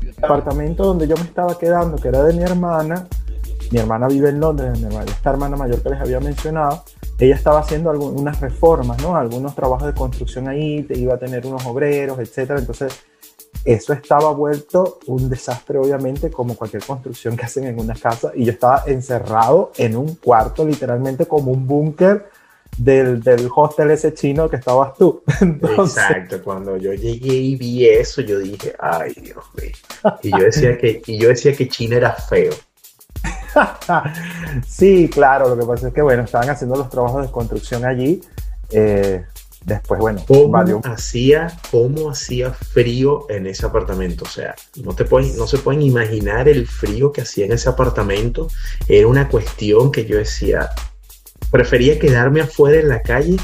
[0.02, 3.06] El apartamento donde yo me estaba quedando, que era de mi hermana,
[3.70, 6.84] mi hermana vive en Londres, esta hermana mayor que les había mencionado,
[7.18, 9.16] ella estaba haciendo algunas reformas, ¿no?
[9.16, 12.58] Algunos trabajos de construcción ahí, iba a tener unos obreros, etcétera.
[12.58, 12.98] Entonces,
[13.64, 18.32] eso estaba vuelto un desastre, obviamente, como cualquier construcción que hacen en una casa.
[18.34, 22.26] Y yo estaba encerrado en un cuarto, literalmente como un búnker
[22.76, 25.22] del, del, hostel ese chino que estabas tú.
[25.78, 29.72] Exacto, cuando yo llegué y vi eso, yo dije, ay Dios mío.
[30.22, 32.52] Y yo decía que, y yo decía que China era feo.
[34.66, 38.20] sí, claro, lo que pasa es que, bueno, estaban haciendo los trabajos de construcción allí.
[38.70, 39.24] Eh,
[39.64, 44.24] después, bueno, ¿Cómo, hacía, ¿Cómo hacía frío en ese apartamento?
[44.24, 47.68] O sea, no, te pueden, no se pueden imaginar el frío que hacía en ese
[47.68, 48.48] apartamento.
[48.88, 50.70] Era una cuestión que yo decía,
[51.50, 53.36] prefería quedarme afuera en la calle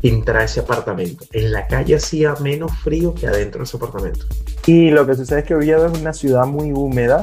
[0.00, 1.24] que entrar a ese apartamento.
[1.32, 4.26] En la calle hacía menos frío que adentro de ese apartamento.
[4.66, 7.22] Y lo que sucede es que Oviedo es una ciudad muy húmeda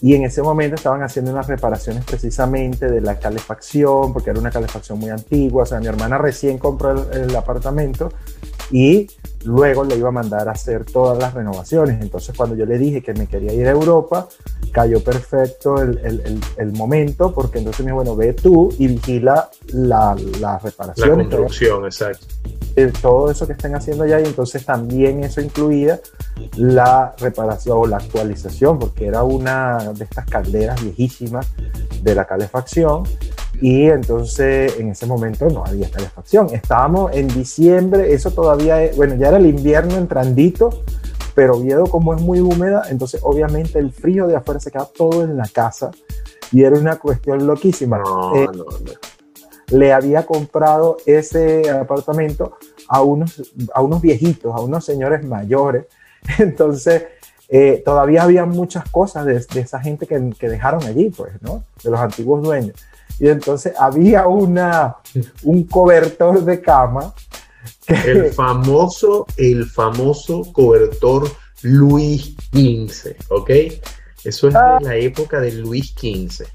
[0.00, 4.50] y en ese momento estaban haciendo unas reparaciones precisamente de la calefacción, porque era una
[4.50, 5.64] calefacción muy antigua.
[5.64, 8.12] O sea, mi hermana recién compró el, apartamento
[8.70, 9.08] y
[9.44, 12.00] luego le iba a mandar a hacer todas las renovaciones.
[12.02, 14.28] Entonces, cuando yo le dije que me quería ir a Europa,
[14.72, 19.48] cayó perfecto el, el, el momento, porque entonces me dijo, bueno, ve tú y vigila
[19.72, 21.18] la, la reparación.
[21.18, 22.26] La construcción, exacto
[22.86, 26.00] todo eso que estén haciendo allá y entonces también eso incluía
[26.56, 31.48] la reparación o la actualización porque era una de estas calderas viejísimas
[32.02, 33.02] de la calefacción
[33.60, 36.48] y entonces en ese momento no había calefacción.
[36.52, 40.82] Estábamos en diciembre, eso todavía, bueno, ya era el invierno entrandito,
[41.34, 45.22] pero Oviedo como es muy húmeda, entonces obviamente el frío de afuera se queda todo
[45.22, 45.90] en la casa
[46.52, 47.98] y era una cuestión loquísima.
[47.98, 48.92] No, eh, no, no
[49.70, 52.56] le había comprado ese apartamento
[52.88, 55.86] a unos, a unos viejitos, a unos señores mayores.
[56.38, 57.04] Entonces,
[57.48, 61.64] eh, todavía había muchas cosas de, esa gente que, dejaron allí, pues, ¿no?
[61.82, 62.76] De los antiguos dueños.
[63.18, 64.96] Y entonces había una,
[65.42, 67.12] un cobertor de cama.
[67.86, 71.30] El famoso, el famoso cobertor
[71.62, 73.50] Luis XV, ¿ok?
[74.24, 74.78] Eso es de ah.
[74.80, 76.46] la época de Luis XV.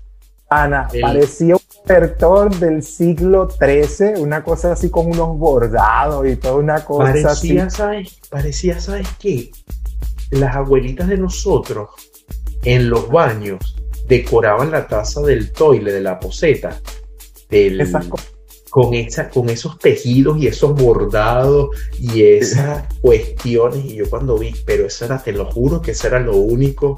[0.50, 6.56] Ana, parecía un cobertor del siglo XIII, una cosa así con unos bordados y toda
[6.56, 8.20] una cosa parecía, ¿sabes?
[8.30, 9.52] Parecía, ¿sabes qué?
[10.30, 11.90] Las abuelitas de nosotros
[12.64, 13.76] en los baños
[14.08, 16.82] decoraban la taza del toile, de la poseta,
[18.70, 23.86] con, esa, con esos tejidos y esos bordados y esas cuestiones.
[23.86, 26.98] Y yo cuando vi, pero eso era, te lo juro que eso era lo único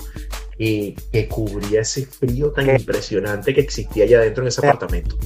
[0.57, 5.17] que cubría ese frío tan impresionante que existía allá dentro en ese apartamento.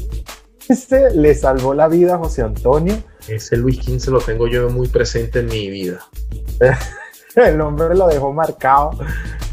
[0.68, 2.96] XV le salvó la vida a José Antonio.
[3.28, 6.08] Ese Luis XV lo tengo yo muy presente en mi vida.
[7.36, 8.92] el hombre lo dejó marcado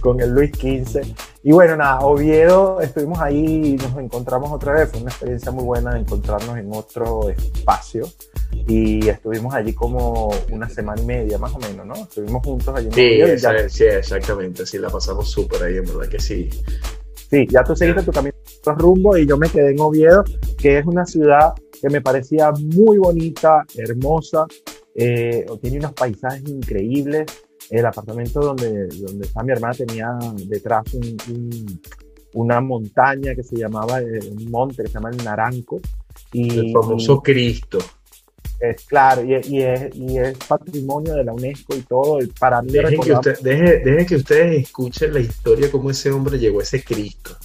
[0.01, 1.03] con el Luis XV.
[1.43, 4.91] Y bueno, nada, Oviedo, estuvimos ahí y nos encontramos otra vez.
[4.91, 8.09] Fue una experiencia muy buena de encontrarnos en otro espacio.
[8.67, 11.95] Y estuvimos allí como una semana y media, más o menos, ¿no?
[11.95, 13.69] Estuvimos juntos allí en sí, Oviedo.
[13.69, 14.67] sí, exactamente.
[14.67, 16.51] Sí, la pasamos súper ahí, en verdad que sí.
[17.31, 20.25] Sí, ya tú seguiste tu camino rumbo y yo me quedé en Oviedo,
[20.59, 24.47] que es una ciudad que me parecía muy bonita, hermosa,
[24.95, 27.27] eh, tiene unos paisajes increíbles,
[27.71, 30.85] el apartamento donde, donde está mi hermana tenía detrás
[32.35, 35.81] una montaña que se llamaba, eh, un monte que se llama el Naranco.
[36.33, 37.79] Y, el famoso Cristo.
[38.61, 42.19] Es claro, y, es, y, es, patrimonio de la UNESCO y todo.
[42.39, 46.61] para mí dejen que, usted, deje, que ustedes escuchen la historia, cómo ese hombre llegó
[46.61, 47.37] a ese Cristo.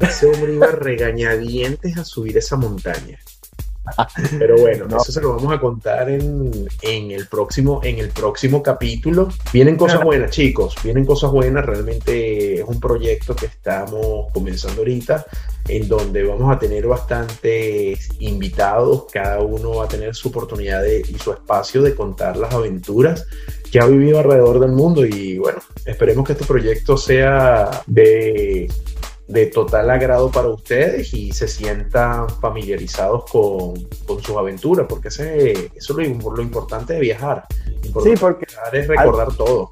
[0.00, 3.18] Ese hombre iba regañadientes a subir esa montaña.
[4.38, 9.28] Pero bueno, eso se lo vamos a contar en, el próximo, en el próximo capítulo.
[9.52, 11.64] Vienen cosas buenas, chicos, vienen cosas buenas.
[11.64, 15.26] Realmente es un proyecto que estamos comenzando ahorita,
[15.68, 19.06] en donde vamos a tener bastantes invitados.
[19.12, 23.26] Cada uno va a tener su oportunidad y su espacio de contar las aventuras
[23.70, 25.04] que ha vivido alrededor del mundo.
[25.04, 28.68] Y bueno, esperemos que este proyecto sea de
[29.28, 33.74] de total agrado para ustedes y se sientan familiarizados con,
[34.06, 37.44] con sus aventuras, porque ese, eso es lo, lo importante de viajar.
[38.02, 39.70] sí, porque es recordar todo.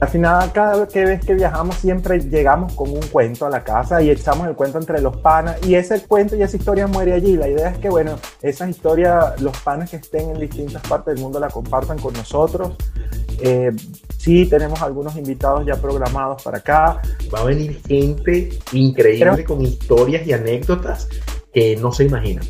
[0.00, 4.08] Al final, cada vez que viajamos, siempre llegamos con un cuento a la casa y
[4.08, 5.58] echamos el cuento entre los panas.
[5.66, 7.36] Y ese cuento y esa historia muere allí.
[7.36, 11.22] La idea es que, bueno, esa historia, los panas que estén en distintas partes del
[11.22, 12.72] mundo la compartan con nosotros.
[13.42, 13.72] Eh,
[14.18, 17.02] sí, tenemos algunos invitados ya programados para acá.
[17.32, 21.08] Va a venir gente increíble con historias y anécdotas
[21.52, 22.44] que no se imaginan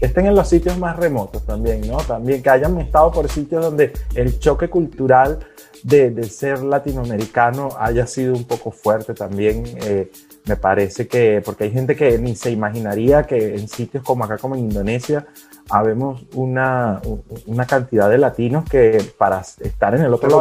[0.00, 1.98] que estén en los sitios más remotos también, ¿no?
[1.98, 5.40] También que hayan estado por sitios donde el choque cultural
[5.82, 9.64] de, ser latinoamericano haya sido un poco fuerte también.
[9.84, 10.10] Eh,
[10.46, 14.38] me parece que, porque hay gente que ni se imaginaría que en sitios como acá,
[14.38, 15.26] como en Indonesia,
[15.70, 17.00] habemos una,
[17.46, 20.40] una cantidad de latinos que para estar en el otro lado.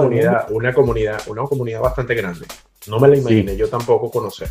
[0.49, 2.45] una comunidad, una comunidad bastante grande.
[2.88, 4.49] No me la imaginé, yo tampoco conocer.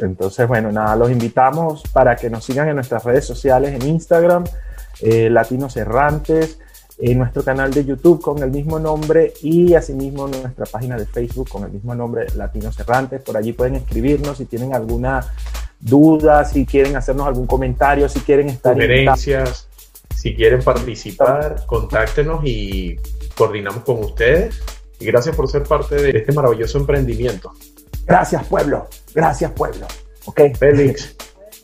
[0.00, 4.44] Entonces, bueno, nada, los invitamos para que nos sigan en nuestras redes sociales, en Instagram,
[5.00, 6.58] eh, Latinos Errantes,
[6.98, 11.48] en nuestro canal de YouTube con el mismo nombre y asimismo nuestra página de Facebook
[11.48, 13.22] con el mismo nombre, Latinos Errantes.
[13.22, 15.24] Por allí pueden escribirnos si tienen alguna
[15.78, 18.74] duda, si quieren hacernos algún comentario, si quieren estar...
[18.74, 19.67] Sugerencias,
[20.18, 22.96] si quieren participar, contáctenos y
[23.36, 24.60] coordinamos con ustedes.
[24.98, 27.52] Y gracias por ser parte de este maravilloso emprendimiento.
[28.04, 28.88] Gracias, pueblo.
[29.14, 29.86] Gracias, pueblo.
[30.24, 30.40] Ok.
[30.58, 31.14] Félix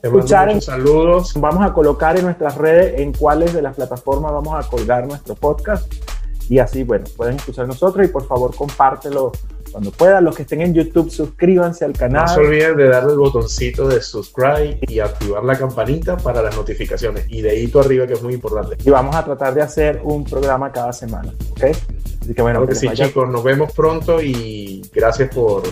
[0.02, 0.60] escuchar.
[0.62, 1.32] saludos.
[1.34, 5.34] Vamos a colocar en nuestras redes en cuáles de las plataformas vamos a colgar nuestro
[5.34, 5.92] podcast.
[6.48, 9.32] Y así, bueno, pueden escuchar nosotros y por favor compártelo
[9.74, 10.24] cuando puedan.
[10.24, 12.26] Los que estén en YouTube, suscríbanse al canal.
[12.26, 16.54] No se olviden de darle el botoncito de subscribe y activar la campanita para las
[16.54, 17.26] notificaciones.
[17.28, 18.76] Y de hito arriba, que es muy importante.
[18.84, 21.64] Y vamos a tratar de hacer un programa cada semana, ¿ok?
[22.22, 25.64] Así que bueno, sí, chicos, nos vemos pronto y gracias por,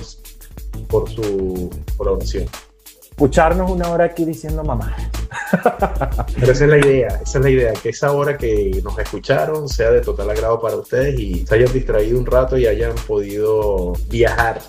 [0.88, 2.46] por su producción
[3.22, 4.96] escucharnos una hora aquí diciendo mamá.
[6.40, 9.68] Pero esa es la idea, esa es la idea, que esa hora que nos escucharon
[9.68, 13.92] sea de total agrado para ustedes y se hayan distraído un rato y hayan podido
[14.08, 14.60] viajar